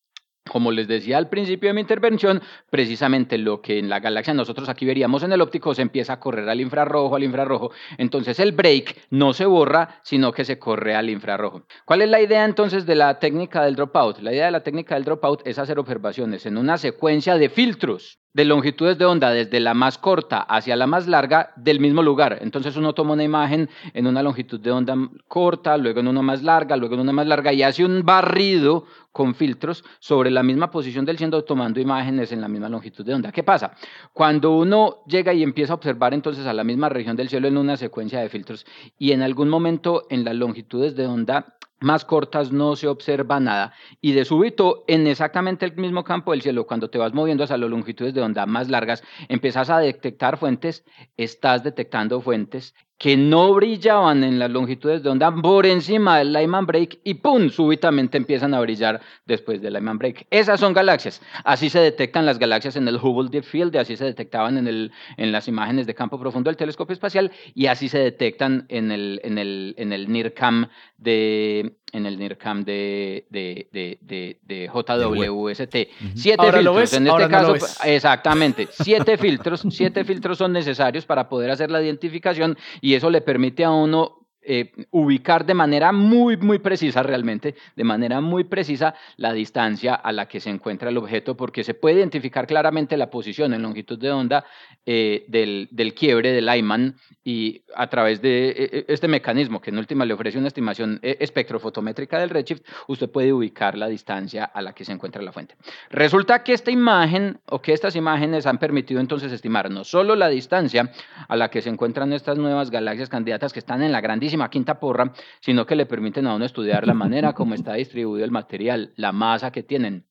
[0.47, 4.69] Como les decía al principio de mi intervención, precisamente lo que en la galaxia nosotros
[4.69, 7.71] aquí veríamos en el óptico se empieza a correr al infrarrojo, al infrarrojo.
[7.97, 11.63] Entonces el break no se borra, sino que se corre al infrarrojo.
[11.85, 14.19] ¿Cuál es la idea entonces de la técnica del dropout?
[14.19, 18.19] La idea de la técnica del dropout es hacer observaciones en una secuencia de filtros
[18.37, 22.37] de longitudes de onda desde la más corta hacia la más larga del mismo lugar.
[22.41, 24.95] Entonces uno toma una imagen en una longitud de onda
[25.27, 28.85] corta, luego en una más larga, luego en una más larga y hace un barrido
[29.17, 33.15] con filtros sobre la misma posición del cielo tomando imágenes en la misma longitud de
[33.15, 33.31] onda.
[33.31, 33.71] ¿Qué pasa?
[34.13, 37.57] Cuando uno llega y empieza a observar entonces a la misma región del cielo en
[37.57, 38.63] una secuencia de filtros
[38.99, 43.73] y en algún momento en las longitudes de onda más cortas no se observa nada.
[44.01, 47.57] Y de súbito, en exactamente el mismo campo del cielo, cuando te vas moviendo hacia
[47.57, 50.85] las longitudes de onda más largas, empiezas a detectar fuentes,
[51.17, 56.65] estás detectando fuentes que no brillaban en las longitudes de onda por encima del Lyman
[56.65, 57.49] Break y ¡pum!
[57.49, 60.25] súbitamente empiezan a brillar después del Lyman Break.
[60.31, 61.21] Esas son galaxias.
[61.43, 64.91] Así se detectan las galaxias en el Hubble Deep Field, así se detectaban en, el,
[65.17, 69.21] en las imágenes de campo profundo del telescopio espacial y así se detectan en el,
[69.23, 70.67] en el, en el NIRCAM
[70.97, 76.15] de en el NIRCAM de, de, de, de JWST.
[76.15, 81.71] Siete filtros, en este caso, exactamente, siete filtros, siete filtros son necesarios para poder hacer
[81.71, 87.03] la identificación y eso le permite a uno eh, ubicar de manera muy, muy precisa
[87.03, 91.65] realmente, de manera muy precisa la distancia a la que se encuentra el objeto, porque
[91.65, 94.45] se puede identificar claramente la posición en longitud de onda
[94.85, 96.95] eh, del, del, quiebre del Lyman
[97.25, 102.17] y a través de eh, este mecanismo que en última le ofrece una estimación espectrofotométrica
[102.17, 105.55] del redshift, usted puede ubicar la distancia a la que se encuentra la fuente.
[105.89, 110.29] Resulta que esta imagen o que estas imágenes han permitido entonces estimar no solo la
[110.29, 110.89] distancia
[111.27, 114.79] a la que se encuentran estas nuevas galaxias candidatas que están en la grandísima quinta
[114.79, 118.93] porra, sino que le permiten a uno estudiar la manera como está distribuido el material,
[118.95, 120.05] la masa que tienen.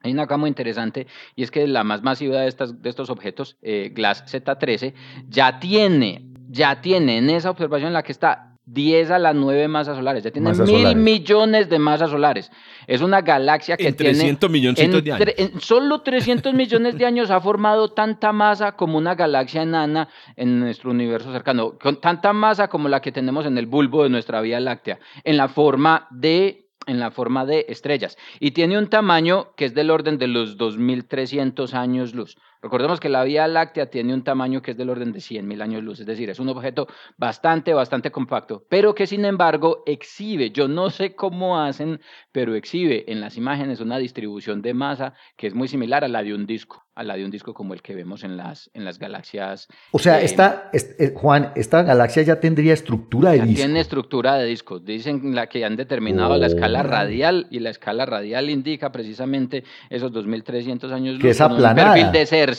[0.00, 3.10] Hay una cosa muy interesante y es que la más masiva de, estas, de estos
[3.10, 4.94] objetos, eh, GLASS Z13,
[5.28, 9.66] ya tiene, ya tiene en esa observación en la que está 10 a las 9
[9.68, 10.22] masas solares.
[10.22, 12.50] Ya tiene mil millones de masas solares.
[12.86, 14.12] Es una galaxia que en tiene.
[14.12, 15.34] 300 millones de años.
[15.36, 20.60] En solo 300 millones de años ha formado tanta masa como una galaxia enana en
[20.60, 21.78] nuestro universo cercano.
[21.78, 24.98] Con tanta masa como la que tenemos en el bulbo de nuestra Vía Láctea.
[25.24, 29.74] En la forma de en la forma de estrellas y tiene un tamaño que es
[29.74, 32.38] del orden de los 2300 años luz.
[32.60, 35.84] Recordemos que la Vía Láctea tiene un tamaño que es del orden de 100.000 años
[35.84, 40.66] luz, es decir, es un objeto bastante, bastante compacto, pero que sin embargo exhibe, yo
[40.66, 42.00] no sé cómo hacen,
[42.32, 46.24] pero exhibe en las imágenes una distribución de masa que es muy similar a la
[46.24, 48.84] de un disco, a la de un disco como el que vemos en las, en
[48.84, 49.68] las galaxias.
[49.92, 53.54] O sea, esta, eh, Juan, esta galaxia ya tendría estructura de disco.
[53.54, 58.04] Tiene estructura de disco, dicen la que han determinado la escala radial y la escala
[58.04, 61.22] radial indica precisamente esos 2.300 años luz.
[61.22, 61.94] Que es aplanada.
[61.94, 62.56] perfil de ser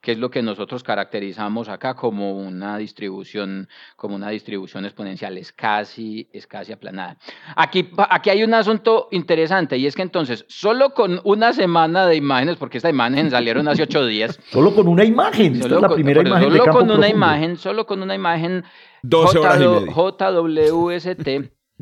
[0.00, 5.52] que es lo que nosotros caracterizamos acá como una distribución, como una distribución exponencial, es
[5.52, 7.18] casi, es casi aplanada.
[7.56, 12.16] Aquí, aquí hay un asunto interesante y es que entonces, solo con una semana de
[12.16, 14.40] imágenes, porque esta imagen salieron hace ocho días.
[14.50, 16.50] solo con una imagen, esta es la primera imagen.
[16.50, 18.64] Solo con una imagen, solo con una imagen.
[19.02, 20.00] JWST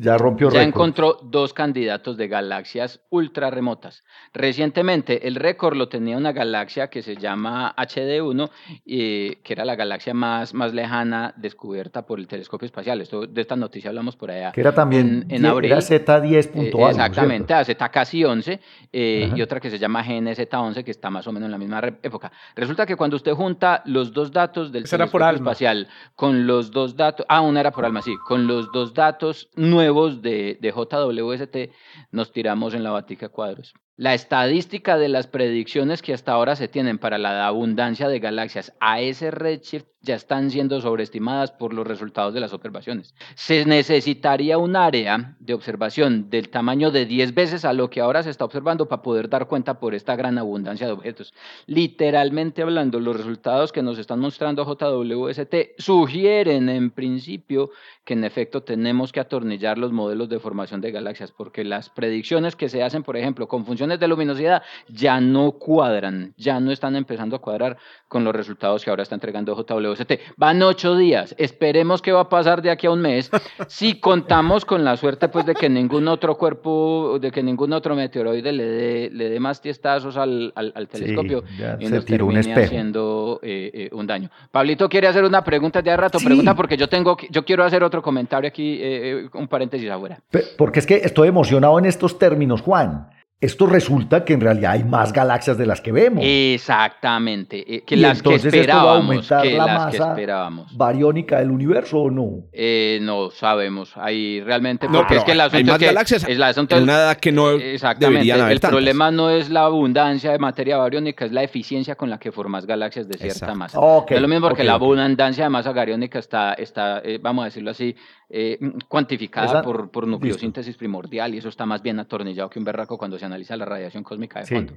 [0.00, 4.04] ya rompió Ya encontró dos candidatos de galaxias ultra remotas.
[4.32, 8.48] Recientemente el récord lo tenía una galaxia que se llama HD1,
[8.84, 13.00] y, que era la galaxia más, más lejana descubierta por el telescopio espacial.
[13.00, 14.52] Esto, de esta noticia hablamos por allá.
[14.52, 15.72] Que era también en, abril.
[15.72, 16.50] Era Z10.
[16.54, 18.60] Eh, exactamente, a Z casi 11
[18.92, 21.80] eh, y otra que se llama GNZ11 que está más o menos en la misma
[22.02, 22.30] época.
[22.54, 27.26] Resulta que cuando usted junta los dos datos del telescopio espacial con los dos datos,
[27.28, 29.87] ah, una era por alma, sí, con los dos datos nuevos
[30.22, 31.72] de, de JWST,
[32.12, 33.74] nos tiramos en la batica cuadros.
[33.98, 38.72] La estadística de las predicciones que hasta ahora se tienen para la abundancia de galaxias
[38.78, 43.14] a ese redshift ya están siendo sobreestimadas por los resultados de las observaciones.
[43.34, 48.22] Se necesitaría un área de observación del tamaño de 10 veces a lo que ahora
[48.22, 51.34] se está observando para poder dar cuenta por esta gran abundancia de objetos.
[51.66, 57.70] Literalmente hablando, los resultados que nos están mostrando JWST sugieren en principio
[58.04, 62.54] que en efecto tenemos que atornillar los modelos de formación de galaxias porque las predicciones
[62.54, 66.96] que se hacen, por ejemplo, con función de luminosidad ya no cuadran, ya no están
[66.96, 67.78] empezando a cuadrar
[68.08, 70.12] con los resultados que ahora está entregando JWST.
[70.36, 73.30] Van ocho días, esperemos qué va a pasar de aquí a un mes.
[73.68, 77.94] Si contamos con la suerte pues de que ningún otro cuerpo, de que ningún otro
[77.94, 81.44] meteoroide le dé, le dé más tiestazos al, al, telescopio
[81.78, 84.30] y nos termine haciendo eh, eh, un daño.
[84.50, 88.02] Pablito quiere hacer una pregunta de rato, pregunta porque yo tengo, yo quiero hacer otro
[88.02, 90.18] comentario aquí, eh, un paréntesis afuera.
[90.56, 93.08] Porque es que estoy emocionado en estos términos, Juan.
[93.40, 96.24] Esto resulta que en realidad hay más galaxias de las que vemos.
[96.26, 99.28] Exactamente, eh, que las que esperábamos.
[99.28, 100.76] que la las masa que esperábamos.
[100.76, 102.46] bariónica del universo o no?
[102.52, 103.96] Eh, no sabemos.
[103.96, 107.30] Hay realmente porque es que las hay más galaxias es la, en una edad que
[107.30, 108.32] no exactamente.
[108.32, 112.18] Haber el problema no es la abundancia de materia bariónica, es la eficiencia con la
[112.18, 113.78] que formas galaxias de cierta masa.
[114.08, 117.70] es lo mismo porque la abundancia de masa bariónica está, está eh, vamos a decirlo
[117.70, 117.94] así,
[118.30, 118.58] eh,
[118.88, 123.16] cuantificada por, por nucleosíntesis primordial y eso está más bien atornillado que un berraco cuando
[123.16, 124.72] se analiza la radiación cósmica de fondo.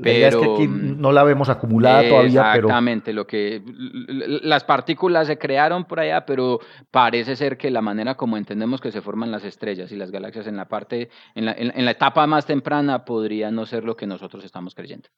[0.00, 2.54] Pero es que aquí no la vemos acumulada todavía.
[2.54, 3.62] Exactamente, lo que
[4.42, 8.92] las partículas se crearon por allá, pero parece ser que la manera como entendemos que
[8.92, 12.26] se forman las estrellas y las galaxias en la parte, en la, en, la etapa
[12.26, 15.08] más temprana podría no ser lo que nosotros estamos creyendo.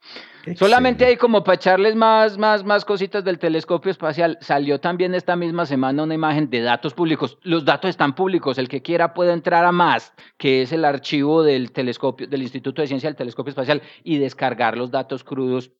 [0.57, 4.39] Solamente hay como para echarles más, más, más cositas del telescopio espacial.
[4.41, 7.39] Salió también esta misma semana una imagen de datos públicos.
[7.43, 11.43] Los datos están públicos, el que quiera puede entrar a más, que es el archivo
[11.43, 15.70] del telescopio, del Instituto de Ciencia del Telescopio Espacial y descargar los datos crudos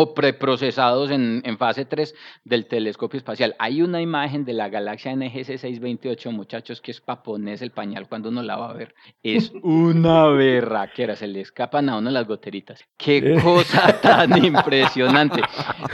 [0.00, 2.14] o preprocesados en, en, fase 3
[2.44, 3.56] del telescopio espacial.
[3.58, 8.28] Hay una imagen de la galaxia NGC 628, muchachos, que es paponés el pañal cuando
[8.28, 8.94] uno la va a ver.
[9.24, 12.84] Es una berraquera, se le escapan a uno las goteritas.
[12.96, 15.40] ¡Qué cosa tan impresionante!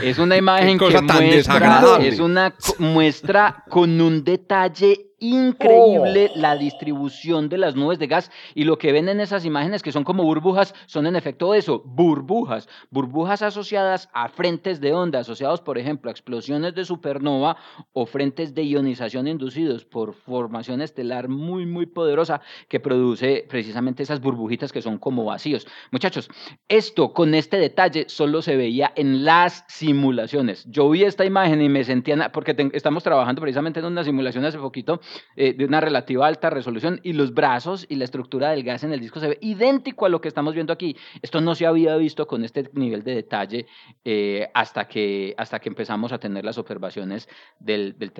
[0.02, 6.38] Es una imagen que muestra, es una muestra con un detalle increíble oh.
[6.38, 9.92] la distribución de las nubes de gas y lo que ven en esas imágenes que
[9.92, 15.60] son como burbujas son en efecto eso, burbujas, burbujas asociadas a frentes de onda, asociados
[15.62, 17.56] por ejemplo a explosiones de supernova
[17.92, 24.20] o frentes de ionización inducidos por formación estelar muy muy poderosa que produce precisamente esas
[24.20, 25.66] burbujitas que son como vacíos.
[25.90, 26.28] Muchachos,
[26.68, 30.64] esto con este detalle solo se veía en las simulaciones.
[30.68, 34.58] Yo vi esta imagen y me sentía, porque estamos trabajando precisamente en una simulación hace
[34.58, 35.00] poquito
[35.36, 38.92] eh, de una relativa alta resolución y los brazos y la estructura del gas en
[38.92, 40.96] el disco se ve idéntico a lo que estamos viendo aquí.
[41.22, 43.66] Esto no se había visto con este nivel de detalle
[44.04, 48.12] eh, hasta, que, hasta que empezamos a tener las observaciones del, del,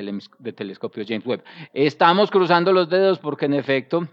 [0.55, 1.45] telescopio James Webb.
[1.72, 4.09] Estamos cruzando los dedos porque en efecto...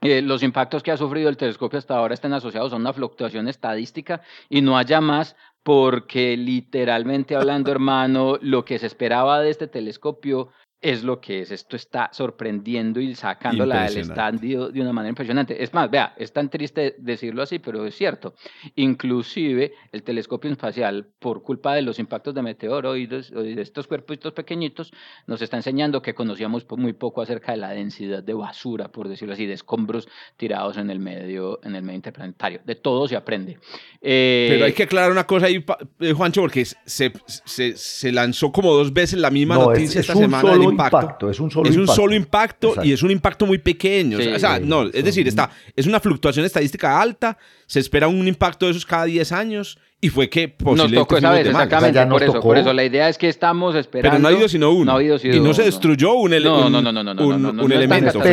[0.00, 3.48] Eh, los impactos que ha sufrido el telescopio hasta ahora estén asociados a una fluctuación
[3.48, 4.20] estadística
[4.50, 10.50] y no haya más porque literalmente hablando, hermano, lo que se esperaba de este telescopio
[10.84, 11.50] es lo que es.
[11.50, 15.62] Esto está sorprendiendo y sacándola del estadio de una manera impresionante.
[15.62, 18.34] Es más, vea, es tan triste decirlo así, pero es cierto.
[18.76, 24.18] Inclusive el telescopio espacial, por culpa de los impactos de meteoroides o de estos cuerpos
[24.34, 24.92] pequeñitos,
[25.26, 29.32] nos está enseñando que conocíamos muy poco acerca de la densidad de basura, por decirlo
[29.32, 30.06] así, de escombros
[30.36, 32.60] tirados en el medio, en el medio interplanetario.
[32.62, 33.58] De todo se aprende.
[34.02, 35.64] Eh, pero hay que aclarar una cosa ahí,
[36.00, 37.10] eh, Juancho, porque se,
[37.46, 41.30] se, se lanzó como dos veces la misma noticia esta semana impacto.
[41.30, 41.92] Es un solo es impacto.
[41.92, 44.18] un solo impacto y es un impacto muy pequeño.
[44.18, 48.66] o sea, no, es decir, está, es una fluctuación estadística alta, se espera un impacto
[48.66, 52.40] de esos cada 10 años y fue que Nos tocó esa vez, exactamente, por eso,
[52.40, 54.18] por eso la idea es que estamos esperando...
[54.18, 54.84] Pero no ha ido sino uno.
[54.84, 57.72] No ha habido y no se destruyó un, no, no, no, no, no, un, un,
[57.72, 58.18] elemento.
[58.18, 58.24] No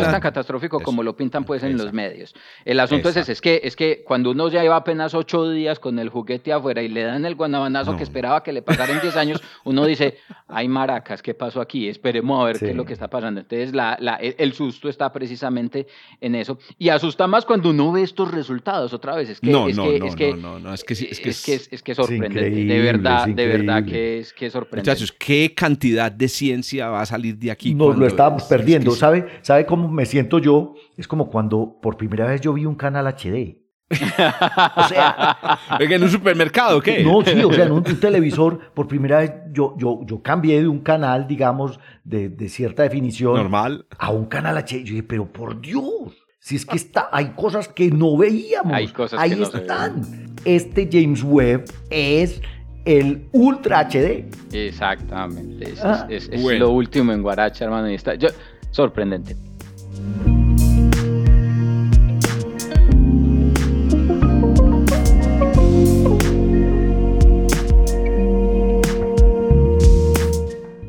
[0.00, 2.34] es tan catastrófico como lo pintan pues en los medios.
[2.64, 5.78] El asunto es ese, es que, es que cuando uno ya lleva apenas ocho días
[5.78, 9.00] con el juguete afuera y le dan el guanabanazo que esperaba que le pasara en
[9.02, 10.16] diez años, uno dice,
[10.46, 11.90] ay maracas, ¿qué pasó aquí?
[11.90, 13.40] Esperemos a ver qué es lo que está pasando.
[13.40, 15.86] Entonces la, la, el susto está precisamente
[16.22, 16.58] en eso.
[16.78, 19.28] Y asusta más cuando uno ve estos resultados otra vez.
[19.28, 21.54] Es que, no, es no, que, no, es que, no, no, es que, es que
[21.54, 22.50] es, que es, que sorprendente.
[22.50, 24.90] de verdad, de verdad que es, que es sorprendente.
[24.90, 27.74] Muchachos, ¿qué cantidad de ciencia va a salir de aquí?
[27.74, 28.92] Nos lo estábamos perdiendo.
[28.92, 30.74] ¿Sabe, ¿Sabe cómo me siento yo?
[30.96, 33.58] Es como cuando por primera vez yo vi un canal HD.
[33.90, 37.02] o sea, en un supermercado, ¿qué?
[37.02, 40.68] No, sí, o sea, en un, televisor, por primera vez yo, yo, yo cambié de
[40.68, 43.34] un canal, digamos, de, de cierta definición.
[43.34, 43.86] Normal.
[43.98, 44.84] A un canal HD.
[44.84, 48.72] Yo dije, pero por Dios, si es que está, hay cosas que no veíamos.
[48.72, 50.00] Hay cosas Ahí que no están.
[50.46, 52.40] Este James Webb es
[52.86, 54.24] el Ultra HD.
[54.50, 55.74] Exactamente.
[55.74, 56.08] Es, ah.
[56.58, 57.90] lo último en Guaracha, hermano.
[57.90, 58.28] Y está, yo,
[58.70, 59.36] sorprendente.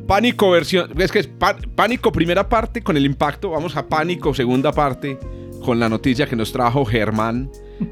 [0.06, 0.98] Pánico versión.
[0.98, 1.28] Es que es
[1.74, 3.50] Pánico primera parte con el impacto.
[3.50, 5.18] Vamos a Pánico segunda parte
[5.60, 7.50] con la noticia que nos trajo Germán,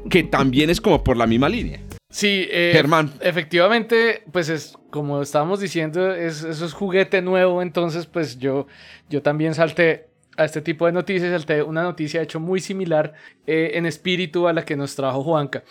[0.09, 1.79] que también es como por la misma línea.
[2.11, 3.11] Sí, eh, Germán.
[3.21, 8.65] Efectivamente, pues es como estábamos diciendo, es, eso es juguete nuevo, entonces pues yo,
[9.09, 13.13] yo también salté a este tipo de noticias, salté una noticia hecho muy similar
[13.45, 15.63] eh, en espíritu a la que nos trajo Juanca.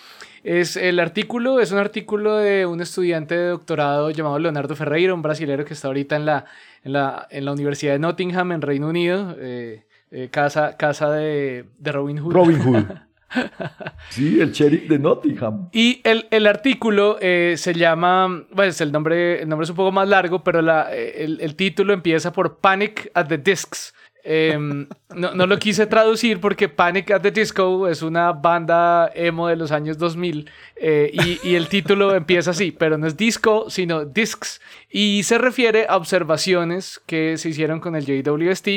[0.44, 5.22] Es el artículo, es un artículo de un estudiante de doctorado llamado Leonardo Ferreira, un
[5.22, 6.44] brasilero que está ahorita en la,
[6.84, 9.34] en la, en la Universidad de Nottingham, en Reino Unido.
[9.40, 12.32] Eh, eh, casa, casa de, de, Robin Hood.
[12.32, 12.84] Robin Hood.
[14.10, 15.68] sí, el sheriff de Nottingham.
[15.72, 19.92] Y el, el artículo eh, se llama, pues el nombre, el nombre es un poco
[19.92, 23.94] más largo, pero la, eh, el, el, título empieza por Panic at the Discs.
[24.30, 29.48] Em, no, no, lo quise traducir porque Panic at the Disco es una banda emo
[29.48, 33.70] de los años 2000 eh, y, y, el título empieza así, pero no es disco,
[33.70, 34.60] sino discs.
[34.90, 38.68] Y se refiere a observaciones que se hicieron con el JWST,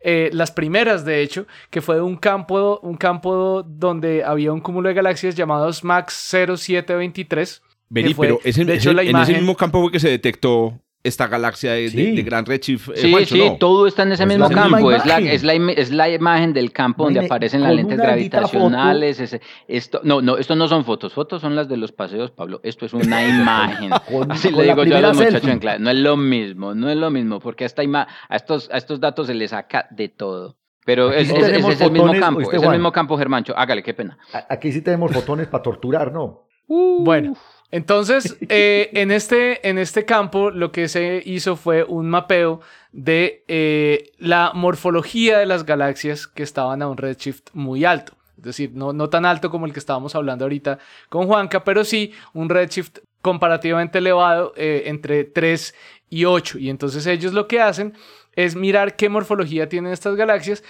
[0.00, 4.62] eh, las primeras de hecho, que fue de un campo, un campo donde había un
[4.62, 7.62] cúmulo de galaxias llamados Max 0723.
[7.90, 11.72] Vení, pero es en, hecho, en ese mismo campo fue que se detectó esta galaxia
[11.72, 12.88] de, gran redshift.
[12.88, 14.90] Eh, sí, sí, todo está en ese mismo campo.
[14.90, 19.38] Es la, es, la, es la, imagen del campo donde aparecen las lentes gravitacionales.
[19.68, 21.12] esto, no, no, esto no son fotos.
[21.12, 22.60] Fotos son las de los paseos, Pablo.
[22.64, 23.92] Esto es una imagen.
[24.30, 25.78] Así le digo yo a los muchachos en clase.
[25.78, 28.98] No es lo mismo, no es lo mismo, porque a, esta a, estos, a estos
[28.98, 30.56] datos se les saca de todo.
[30.86, 33.54] Pero es, es, es, el mismo campo, es el mismo campo, Germancho.
[33.56, 34.18] Hágale, qué pena.
[34.48, 36.44] Aquí sí tenemos fotones para torturar, ¿no?
[36.66, 37.36] bueno,
[37.74, 42.60] entonces, eh, en, este, en este campo lo que se hizo fue un mapeo
[42.92, 48.12] de eh, la morfología de las galaxias que estaban a un redshift muy alto.
[48.38, 51.82] Es decir, no, no tan alto como el que estábamos hablando ahorita con Juanca, pero
[51.82, 55.74] sí un redshift comparativamente elevado eh, entre 3
[56.10, 56.58] y 8.
[56.58, 57.94] Y entonces ellos lo que hacen
[58.36, 60.62] es mirar qué morfología tienen estas galaxias,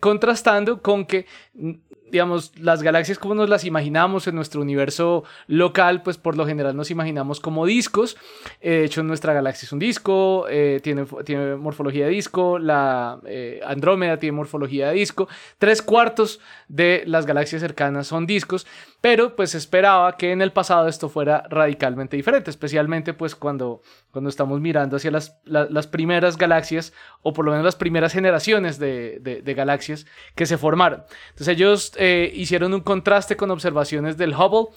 [0.00, 1.26] contrastando con que
[2.10, 6.76] digamos, las galaxias como nos las imaginamos en nuestro universo local, pues por lo general
[6.76, 8.16] nos imaginamos como discos.
[8.60, 13.20] Eh, de hecho, nuestra galaxia es un disco, eh, tiene, tiene morfología de disco, la
[13.26, 15.28] eh, Andrómeda tiene morfología de disco,
[15.58, 18.66] tres cuartos de las galaxias cercanas son discos,
[19.00, 24.28] pero pues esperaba que en el pasado esto fuera radicalmente diferente, especialmente pues cuando, cuando
[24.28, 26.92] estamos mirando hacia las, las primeras galaxias,
[27.22, 31.04] o por lo menos las primeras generaciones de, de galaxias que se formaron.
[31.30, 34.68] Entonces ellos eh, hicieron un contraste con observaciones del Hubble,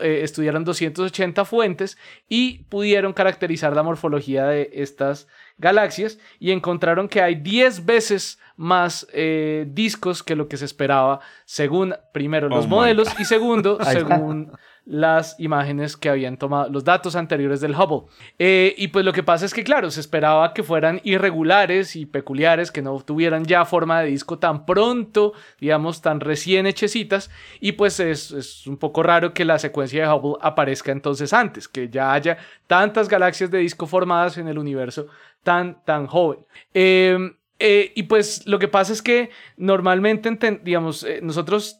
[0.00, 1.96] eh, estudiaron 280 fuentes
[2.28, 9.06] y pudieron caracterizar la morfología de estas galaxias y encontraron que hay 10 veces más
[9.14, 14.52] eh, discos que lo que se esperaba según primero los oh modelos y segundo según
[14.84, 18.10] las imágenes que habían tomado, los datos anteriores del Hubble.
[18.38, 22.06] Eh, y pues lo que pasa es que, claro, se esperaba que fueran irregulares y
[22.06, 27.30] peculiares, que no tuvieran ya forma de disco tan pronto, digamos, tan recién hechecitas.
[27.60, 31.88] Y pues es, un poco raro que la secuencia de Hubble aparezca entonces antes, que
[31.88, 35.06] ya haya tantas galaxias de disco formadas en el universo
[35.44, 36.40] tan, tan joven.
[36.74, 41.78] Em, eh, y pues lo que pasa es que normalmente, digamos, eh, nosotros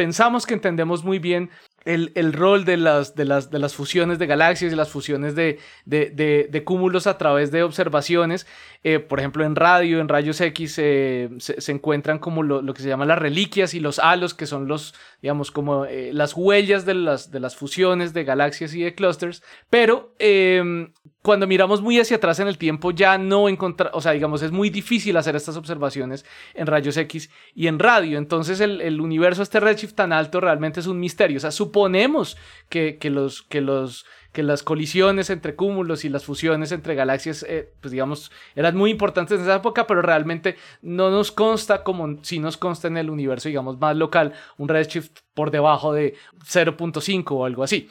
[0.00, 1.50] pensamos que entendemos muy bien
[1.84, 5.34] el, el, rol de las, de, las, de las fusiones de galaxias y las fusiones
[5.34, 6.10] de, de,
[6.50, 8.46] de, cúmulos a través de observaciones.
[8.84, 12.82] Eh, por ejemplo, en radio, en rayos X, eh, se, encuentran como lo, lo, que
[12.82, 16.86] se llama las reliquias y los halos, que son los, digamos, como eh, las huellas
[16.86, 19.42] de las, de las fusiones de galaxias y de clusters.
[19.68, 20.92] Pero em,
[21.22, 24.52] cuando miramos muy hacia atrás en el tiempo, ya no encontrar, o sea, digamos, es
[24.52, 28.18] muy difícil hacer estas observaciones en rayos X y en radio.
[28.18, 31.36] Entonces, el, el universo, este redshift tan alto, realmente es un misterio.
[31.36, 32.36] O sea, suponemos
[32.68, 37.44] que, que los, que los que las colisiones entre cúmulos y las fusiones entre galaxias,
[37.48, 42.22] eh, pues digamos, eran muy importantes en esa época, pero realmente no nos consta como
[42.22, 46.14] si nos consta en el universo, digamos, más local, un redshift por debajo de
[46.44, 47.88] 0.5 o algo así.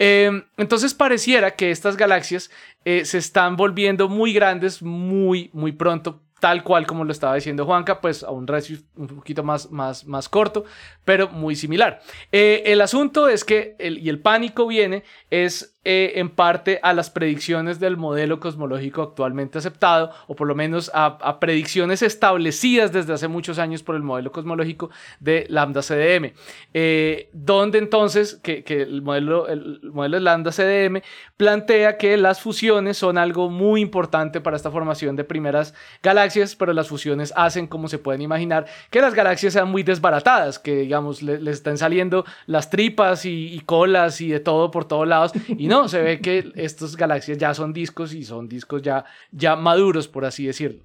[0.00, 2.50] Em, entonces pareciera que estas galaxias
[2.84, 7.64] eh, se están volviendo muy grandes muy, muy pronto tal cual como lo estaba diciendo
[7.64, 10.64] Juanca, pues a un redshift un poquito más, más, más corto,
[11.04, 12.00] pero muy similar.
[12.32, 16.92] Eh, el asunto es que, el, y el pánico viene, es eh, en parte a
[16.92, 23.14] las predicciones del modelo cosmológico actualmente aceptado, o por lo menos a, predicciones establecidas desde
[23.14, 26.34] hace muchos años por el modelo cosmológico de lambda CDM,
[26.74, 31.00] eh, donde entonces que, el, modelo, el modelo de lambda CDM
[31.38, 35.72] plantea que las fusiones son algo muy importante para esta formación de primeras
[36.02, 40.58] galaxias, pero las fusiones hacen, como se pueden imaginar, que las galaxias sean muy desbaratadas,
[40.58, 45.08] que digamos les estén saliendo las tripas y, y colas y de todo por todos
[45.08, 49.04] lados, y no, se ve que estas galaxias ya son discos y son discos ya,
[49.30, 50.82] ya maduros, por así decirlo.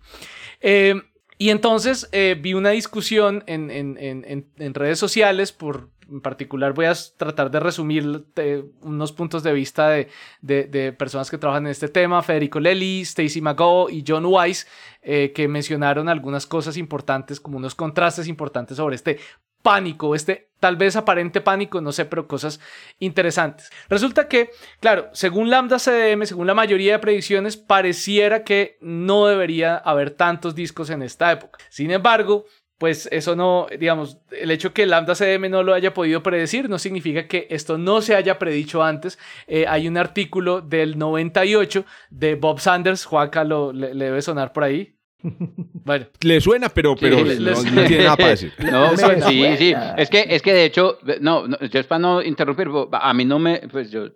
[0.62, 1.02] Eh,
[1.38, 6.74] y entonces eh, vi una discusión en, en, en, en, redes sociales, por, en particular
[6.74, 10.10] voy a tratar de resumir eh, unos puntos de vista de,
[10.42, 14.68] de, personas que trabajan en este tema, Federico Lely, Stacy McGo y John Weiss,
[15.02, 19.18] que mencionaron algunas cosas importantes, como unos contrastes importantes sobre este
[19.64, 22.62] pánico, este tal vez aparente pánico, no sé, pero cosas
[23.00, 23.70] interesantes.
[23.90, 29.76] Resulta que, claro, según Lambda CDM, según la mayoría de predicciones, pareciera que no debería
[29.76, 31.60] haber tantos discos en esta época.
[31.70, 32.46] Sin embargo,
[32.78, 36.80] pues eso no, digamos, el hecho que Lambda CDM no lo haya podido predecir no
[36.80, 39.20] significa que esto no se haya predicho antes.
[39.48, 44.64] Eh, hay un artículo del 98 de Bob Sanders, Juanca lo, le debe sonar por
[44.64, 46.06] ahí, bueno.
[46.22, 47.26] Le suena, pero, pero no,
[47.64, 48.54] tiene nada para decir.
[48.72, 49.74] No, sí, sí.
[49.98, 53.40] Es que, es que de hecho, no, yo es para no interrumpir, a mí no
[53.40, 54.10] me, pues yo,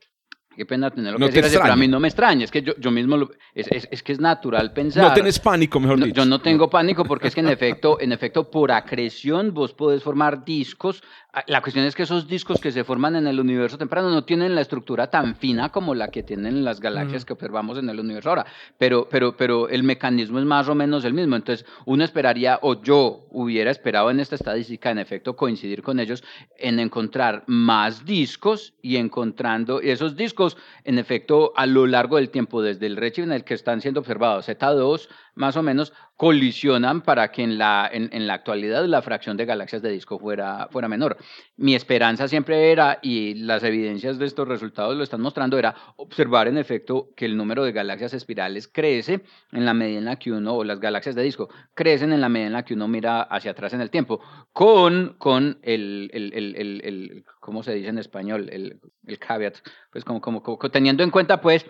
[0.56, 2.92] qué pena tenerlo que decir, pero a mí no me extraña, es que yo, yo
[2.92, 5.04] mismo, lo, es, es, es, que es natural pensar.
[5.04, 6.16] No tienes pánico, mejor dicho.
[6.16, 10.04] yo no tengo pánico porque es que en efecto, en efecto, por acreción vos podés
[10.04, 11.04] formar discos
[11.46, 14.56] la cuestión es que esos discos que se forman en el universo temprano no tienen
[14.56, 18.30] la estructura tan fina como la que tienen las galaxias que observamos en el universo
[18.30, 18.46] ahora,
[18.78, 21.36] pero, pero, pero el mecanismo es más o menos el mismo.
[21.36, 26.24] Entonces, uno esperaría, o yo hubiera esperado en esta estadística, en efecto, coincidir con ellos
[26.58, 32.62] en encontrar más discos y encontrando esos discos, en efecto, a lo largo del tiempo,
[32.62, 35.08] desde el redshift en el que están siendo observados, Z2
[35.38, 39.84] más o menos, colisionan para que en la, en, la actualidad la fracción de galaxias
[39.84, 41.16] de disco fuera, fuera menor.
[41.58, 46.48] Mi esperanza siempre era, y las evidencias de estos resultados lo están mostrando, era observar
[46.48, 50.32] en efecto que el número de galaxias espirales crece en la medida en la que
[50.32, 53.22] uno, o las galaxias de disco, crecen en la medida en la que uno mira
[53.22, 54.20] hacia atrás en el tiempo,
[54.52, 58.50] con, con el, el, el, el ¿cómo se dice en español?
[58.52, 59.58] El, el caveat,
[59.92, 61.64] pues como, como, como teniendo en cuenta pues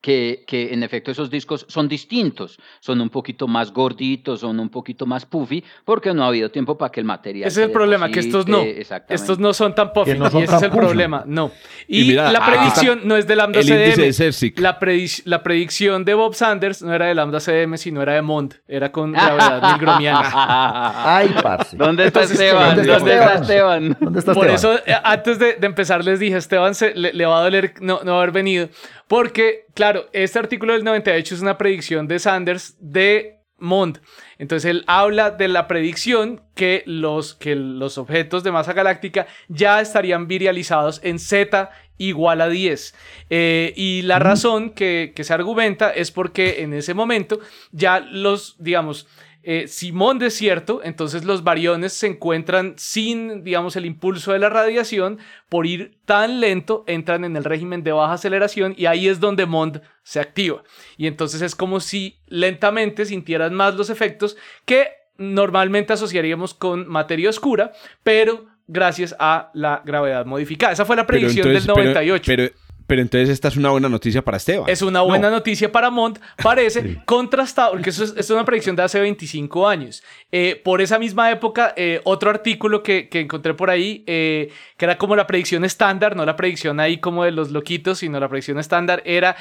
[0.00, 4.68] que, que, en efecto esos discos son distintos, son un poquito más gorditos, son un
[4.68, 7.48] poquito más puffy, porque no ha habido tiempo para que el material...
[7.48, 8.62] Ese es el problema, que estos no.
[9.08, 11.50] Estos no son tan puffy, y ese es el problema, no.
[11.88, 14.52] Y, la predicción no es de Lambda CDM.
[14.56, 14.78] La,
[15.24, 18.92] la, predicción de Bob Sanders no era de Lambda CDM, sino era de Mond, era
[18.92, 21.16] con gravedad milgromiana.
[21.16, 21.76] Ay, parce.
[21.76, 22.76] ¿Dónde está Esteban?
[22.76, 23.96] ¿Dónde está Esteban?
[24.00, 27.26] ¿Dónde está Por eso, eh, antes de, de, empezar, les dije, Esteban se, le, le,
[27.26, 28.68] va a doler no, no haber venido,
[29.08, 34.00] porque, claro, este artículo del 98 es una predicción de Sanders de Mond.
[34.38, 39.80] Entonces él habla de la predicción que los, que los objetos de masa galáctica ya
[39.80, 42.94] estarían virializados en Z igual a 10.
[43.30, 47.40] Eh, y la razón que, que se argumenta es porque en ese momento
[47.72, 49.08] ya los, digamos,
[49.48, 55.20] eh, Simón desierto, entonces los variones se encuentran sin, digamos, el impulso de la radiación,
[55.48, 59.46] por ir tan lento, entran en el régimen de baja aceleración y ahí es donde
[59.46, 60.64] Mond se activa.
[60.96, 67.30] Y entonces es como si lentamente sintieran más los efectos que normalmente asociaríamos con materia
[67.30, 67.70] oscura,
[68.02, 70.72] pero gracias a la gravedad modificada.
[70.72, 72.24] Esa fue la predicción del 98.
[72.26, 74.68] pero Pero entonces esta es una buena noticia para Esteban.
[74.68, 79.00] Es una buena noticia para Mont, parece contrastado, porque eso es, una predicción de hace
[79.00, 80.02] 25 años.
[80.30, 84.84] Eh, por esa misma época, eh, otro artículo que, que, encontré por ahí, eh, que
[84.84, 88.28] era como la predicción estándar, no la predicción ahí como de los loquitos, sino la
[88.28, 89.36] predicción estándar, era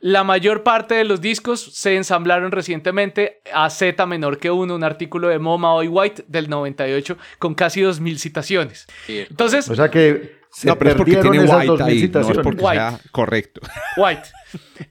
[0.00, 4.84] la mayor parte de los discos se ensamblaron recientemente a Z menor que uno, un
[4.84, 8.86] artículo de MoMA Hoy White del 98 con casi 2.000 citaciones.
[9.08, 9.68] Entonces...
[9.68, 13.60] O sea que no, pero es porque tiene white ahí, no es porque sea correcto.
[13.96, 14.28] White.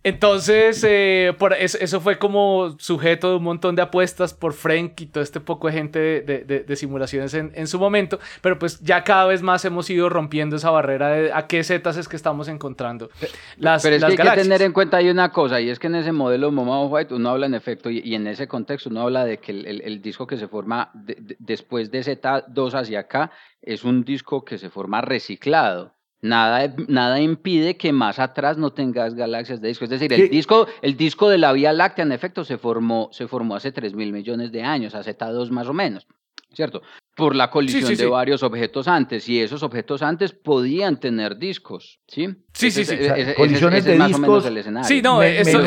[0.03, 5.05] Entonces, eh, por eso, fue como sujeto de un montón de apuestas por Frank y
[5.08, 9.41] todo este poco de gente de, simulaciones en, su momento, pero pues ya cada vez
[9.41, 13.10] más hemos ido rompiendo esa barrera de a qué zetas es que estamos encontrando.
[13.58, 15.88] Las, pero es que hay que tener en cuenta hay una cosa, y es que
[15.88, 19.26] en ese modelo MoMA White uno habla en efecto, y, en ese contexto uno habla
[19.26, 23.32] de que el, disco que se forma después de Z2 hacia acá
[23.62, 25.97] es un disco que se forma reciclado.
[26.22, 29.84] Nada, nada impide que más atrás no tengas galaxias de disco.
[29.84, 33.28] Es decir, el disco, el disco de la Vía Láctea, en efecto, se formó, se
[33.28, 36.07] formó hace 3 mil millones de años, hace Z2 más o menos,
[36.53, 36.82] ¿cierto?
[37.15, 42.28] Por la colisión de varios objetos antes, y esos objetos antes podían tener discos, ¿sí?
[42.51, 42.95] Sí, sí, sí.
[43.36, 44.28] colisiones de más discos.
[44.28, 44.88] O menos el escenario.
[44.88, 45.18] Sí, no,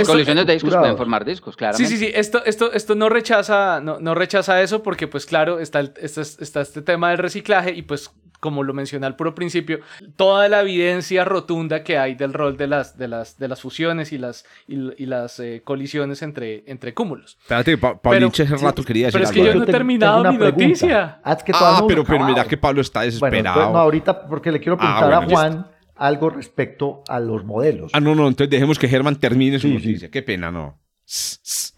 [0.05, 1.77] colisiones de discos pueden formar discos, claro.
[1.77, 2.11] Sí, sí, sí.
[2.13, 6.61] Esto, esto, esto no rechaza, no, no rechaza eso, porque, pues, claro, está, está, está
[6.61, 8.11] este tema del reciclaje, y pues
[8.41, 9.81] como lo mencioné al puro principio,
[10.17, 14.13] toda la evidencia rotunda que hay del rol de las, de las, de las fusiones
[14.13, 17.39] y las, y, las eh, colisiones entre, entre cúmulos.
[17.43, 21.21] Espérate, Pablo hace rato quería decir Pero es que yo no he terminado mi noticia.
[21.23, 23.73] Ah, ah pero, pero mira que Pablo está desesperado.
[23.73, 25.67] no, ahorita porque le quiero ah, preguntar a Juan
[25.97, 27.93] algo respecto a los modelos.
[27.95, 30.11] Ah, no, no, entonces dejemos que Germán termine su noticia.
[30.11, 30.81] Qué pena, no.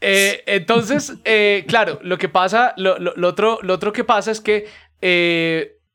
[0.01, 4.41] Eh, entonces, eh, claro, lo que pasa, lo, lo, otro, lo otro que pasa es
[4.41, 4.69] que,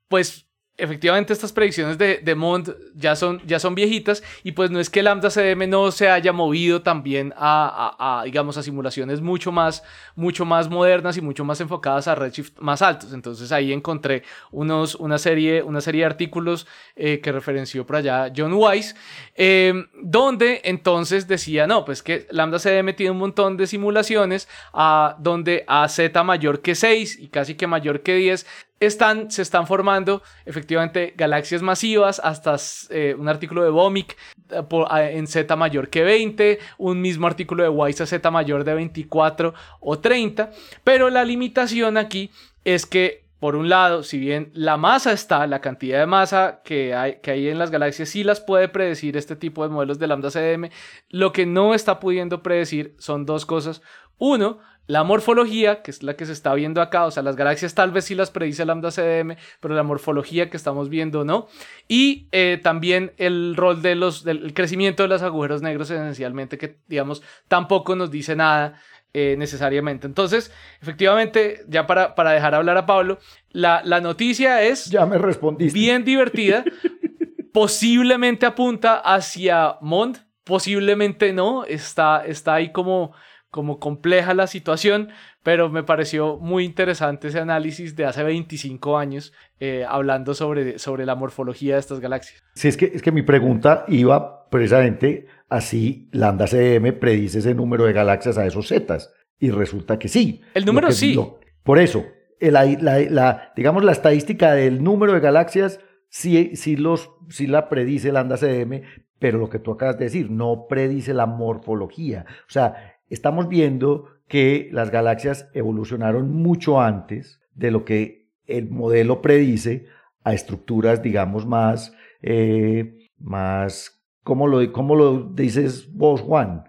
[0.09, 0.46] pues,
[0.77, 4.89] efectivamente estas predicciones de, de Mond ya son, ya son viejitas y pues no es
[4.91, 9.83] que Lambda CDM no se haya movido también a, digamos, a simulaciones mucho más,
[10.15, 13.11] mucho más modernas y mucho más enfocadas a redshift más altos.
[13.13, 18.31] Entonces ahí encontré unos, una, serie, una serie de artículos eh, que referenció por allá
[18.35, 18.95] John Weiss,
[19.35, 25.15] eh, donde entonces decía, no, pues que Lambda CDM tiene un montón de simulaciones a,
[25.19, 28.45] donde a Z mayor que 6 y casi que mayor que 10
[28.79, 32.55] están, se están formando efectivamente galaxias masivas, hasta
[32.89, 34.17] eh, un artículo de Vomic
[34.49, 38.73] eh, en Z mayor que 20, un mismo artículo de Weiss a Z mayor de
[38.73, 40.51] 24 o 30,
[40.83, 42.31] pero la limitación aquí
[42.63, 46.95] es que por un lado, si bien la masa está, la cantidad de masa que
[46.95, 50.07] hay, que hay en las galaxias sí las puede predecir este tipo de modelos de
[50.07, 50.71] lambda CDM,
[51.09, 53.83] lo que no está pudiendo predecir son dos cosas.
[54.17, 54.57] Uno,
[54.87, 57.91] la morfología, que es la que se está viendo acá, o sea, las galaxias tal
[57.91, 61.47] vez sí las predice lambda CDM, pero la morfología que estamos viendo no.
[61.87, 66.77] Y eh, también el rol de los, del crecimiento de los agujeros negros esencialmente, que
[66.87, 68.81] digamos tampoco nos dice nada
[69.13, 70.07] eh, necesariamente.
[70.07, 73.19] Entonces, efectivamente, ya para, para dejar hablar a Pablo,
[73.51, 74.85] la, la noticia es...
[74.85, 75.77] Ya me respondiste.
[75.77, 76.63] Bien divertida.
[77.57, 83.13] posiblemente apunta hacia Mond, posiblemente no, está, está ahí como
[83.49, 85.09] como compleja la situación,
[85.43, 91.05] pero me pareció muy interesante ese análisis de hace 25 años eh, hablando sobre, sobre
[91.05, 92.43] la morfología de estas galaxias.
[92.55, 97.85] Sí, es que, es que mi pregunta iba precisamente así, Lambda CM predice ese número
[97.85, 100.41] de galaxias a esos zetas, y resulta que sí.
[100.53, 101.17] El número sí.
[101.63, 102.05] por eso,
[102.39, 105.79] la, la, digamos, la estadística del número de galaxias
[106.09, 108.83] sí, sí, los, sí la predice Lambda CM,
[109.19, 112.25] pero lo que tú acabas de decir, no predice la morfología.
[112.41, 119.21] O sea, estamos viendo que las galaxias evolucionaron mucho antes de lo que el modelo
[119.21, 119.85] predice
[120.23, 126.65] a estructuras, digamos, más, eh, más, ¿cómo lo, ¿cómo lo dices vos, Juan?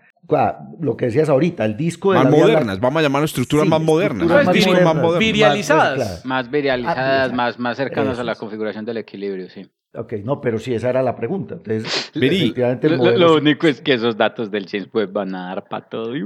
[0.80, 4.28] Lo que decías ahorita, el disco de más modernas, vamos a llamar estructuras más modernas,
[4.28, 9.68] más, modernas, virializadas, más, virializadas, más, más cercanas a la configuración del equilibrio, sí.
[9.98, 11.54] Ok, no, pero sí, esa era la pregunta.
[11.56, 16.16] Entonces, lo, único es que esos datos del James Webb van a dar para todo.
[16.16, 16.22] Y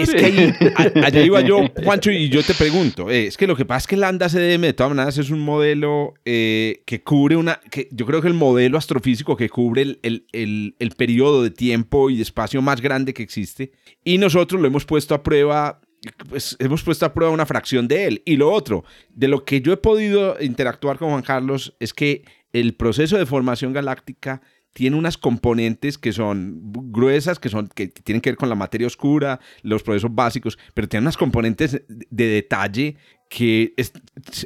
[0.00, 0.54] es que ahí,
[1.02, 3.86] allá iba yo, Juancho, y yo te pregunto, eh, es que lo que pasa es
[3.88, 8.06] que Lambda CDM de todas maneras es un modelo eh, que cubre una, que yo
[8.06, 12.22] creo que el modelo astrofísico que cubre el, el, el periodo de tiempo y de
[12.22, 13.72] espacio más grande que existe,
[14.04, 15.80] y nosotros lo hemos puesto a prueba
[16.28, 18.22] pues hemos puesto a prueba una fracción de él.
[18.24, 22.24] Y lo otro, de lo que yo he podido interactuar con Juan Carlos, es que
[22.60, 24.40] el proceso de formación galáctica
[24.72, 26.60] tiene unas componentes que son
[26.92, 30.88] gruesas, que, son, que tienen que ver con la materia oscura, los procesos básicos, pero
[30.88, 32.96] tiene unas componentes de detalle
[33.28, 33.74] que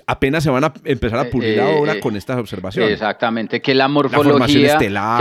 [0.06, 2.92] apenas se van a empezar a eh, pulir eh, ahora eh, con estas observaciones.
[2.92, 5.18] Exactamente, que la morfología, que la,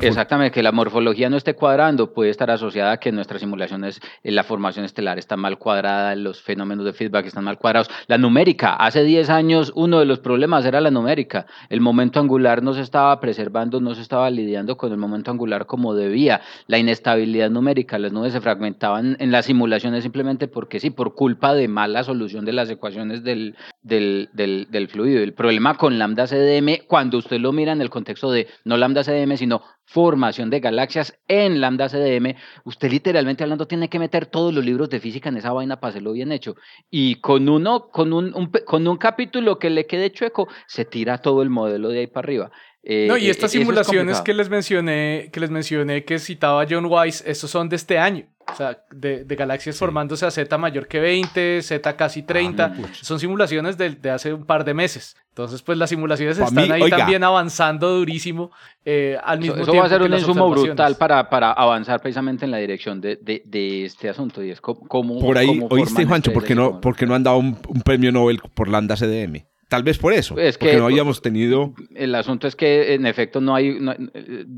[0.00, 4.44] exactamente, que la morfología no esté cuadrando puede estar asociada a que nuestras simulaciones, la
[4.44, 7.90] formación estelar está mal cuadrada, los fenómenos de feedback están mal cuadrados.
[8.06, 11.46] La numérica, hace 10 años uno de los problemas era la numérica.
[11.68, 15.66] El momento angular no se estaba preservando, no se estaba lidiando con el momento angular
[15.66, 16.40] como debía.
[16.66, 21.54] La inestabilidad numérica, las nubes se fragmentaban en las simulaciones simplemente porque sí, por culpa
[21.54, 25.20] de mala solución de las ecuaciones del, del, del, fluido.
[25.20, 29.02] El problema con lambda CDM, cuando usted lo mira en el contexto de no lambda
[29.02, 32.34] CDM, sino formación de galaxias en lambda CDM,
[32.64, 35.90] usted literalmente hablando tiene que meter todos los libros de física en esa vaina para
[35.90, 36.56] hacerlo bien hecho.
[36.90, 41.42] Y con uno, con un, con un capítulo que le quede chueco, se tira todo
[41.42, 42.50] el modelo de ahí para arriba.
[42.88, 47.24] Eh, no, y estas simulaciones que les mencioné, que les mencioné que citaba John Weiss,
[47.26, 48.28] estos son de este año.
[48.52, 52.64] O sea, de, galaxias formándose a Z mayor que 20, Z casi 30.
[52.64, 55.16] Ah, son simulaciones de, hace un par de meses.
[55.30, 58.50] Entonces, pues las simulaciones están ahí también avanzando durísimo
[58.84, 62.44] eh, al mismo eso, Eso va a ser un insumo brutal para, para avanzar precisamente
[62.44, 64.42] en la dirección de, de, este asunto.
[64.42, 65.20] Y es como.
[65.20, 68.40] Por ahí, oíste, Juancho, ¿por qué no, porque no han dado un, un premio Nobel
[68.54, 69.44] por Lambda CDM?
[69.68, 71.74] Tal vez por eso, es porque no habíamos tenido...
[71.94, 73.76] El asunto es que en efecto no hay...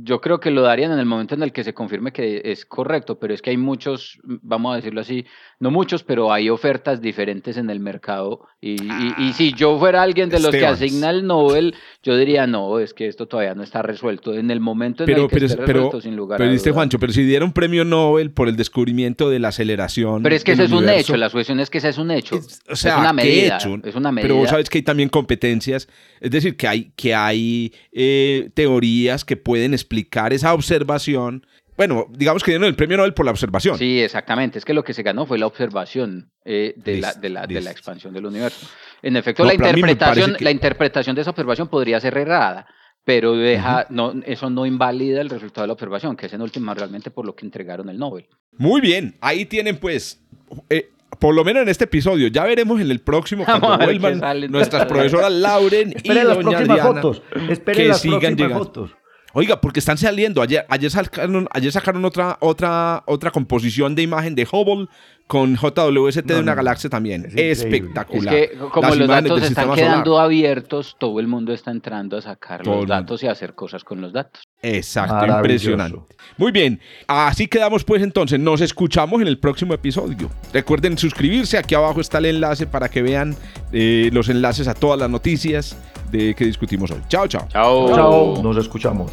[0.02, 2.66] yo creo que lo darían en el momento en el que se confirme que es
[2.66, 5.24] correcto, pero es que hay muchos, vamos a decirlo así,
[5.60, 8.46] no muchos, pero hay ofertas diferentes en el mercado.
[8.60, 8.76] Y,
[9.18, 12.92] y, si yo fuera alguien de los que asigna el Nobel, yo diría, no, es
[12.92, 14.34] que esto todavía no está resuelto.
[14.34, 17.22] En el momento en el que esté resuelto, sin lugar pero, a Juancho, pero si
[17.22, 20.22] diera un premio Nobel por el descubrimiento de la aceleración...
[20.22, 22.36] Pero es que ese es un hecho, la cuestión es que ese es un hecho.
[22.68, 23.56] o sea, es una medida.
[23.56, 24.28] es una medida.
[24.28, 25.88] Pero vos sabes que hay también competencias,
[26.20, 31.46] es decir, que hay, que hay eh, teorías que pueden explicar esa observación.
[31.76, 33.78] Bueno, digamos que dieron el premio Nobel por la observación.
[33.78, 34.58] Sí, exactamente.
[34.58, 37.60] Es que lo que se ganó fue la observación eh, de, la, de, la, de,
[37.60, 38.66] la, expansión del universo.
[39.00, 42.66] En efecto, la, interpretación, la interpretación de esa observación podría ser errada,
[43.04, 46.74] pero deja, no, eso no invalida el resultado de la observación, que es en última
[46.74, 48.26] realmente por lo que entregaron el Nobel.
[48.56, 50.20] Muy bien, ahí tienen pues
[50.68, 52.28] eh, por lo menos en este episodio.
[52.28, 57.22] Ya veremos en el próximo cuando vuelvan nuestras profesoras Lauren y las doña Diana, fotos.
[57.48, 58.58] Esperen las sigan llegando.
[58.58, 58.90] fotos.
[59.34, 60.40] Oiga, porque están saliendo.
[60.40, 64.88] Ayer, ayer, sacaron, ayer sacaron otra, otra, otra composición de imagen de Hubble
[65.28, 67.28] con JWST de una galaxia también.
[67.36, 68.34] Espectacular.
[68.34, 72.66] Es que como los datos están quedando abiertos, todo el mundo está entrando a sacar
[72.66, 74.42] los datos y a hacer cosas con los datos.
[74.62, 76.16] Exacto, impresionante.
[76.38, 78.40] Muy bien, así quedamos pues entonces.
[78.40, 80.30] Nos escuchamos en el próximo episodio.
[80.52, 83.36] Recuerden suscribirse, aquí abajo está el enlace para que vean
[83.70, 85.76] eh, los enlaces a todas las noticias
[86.10, 87.02] de que discutimos hoy.
[87.08, 87.46] Chao, chao.
[87.50, 87.94] Chao.
[87.94, 88.42] Chao.
[88.42, 89.12] Nos escuchamos.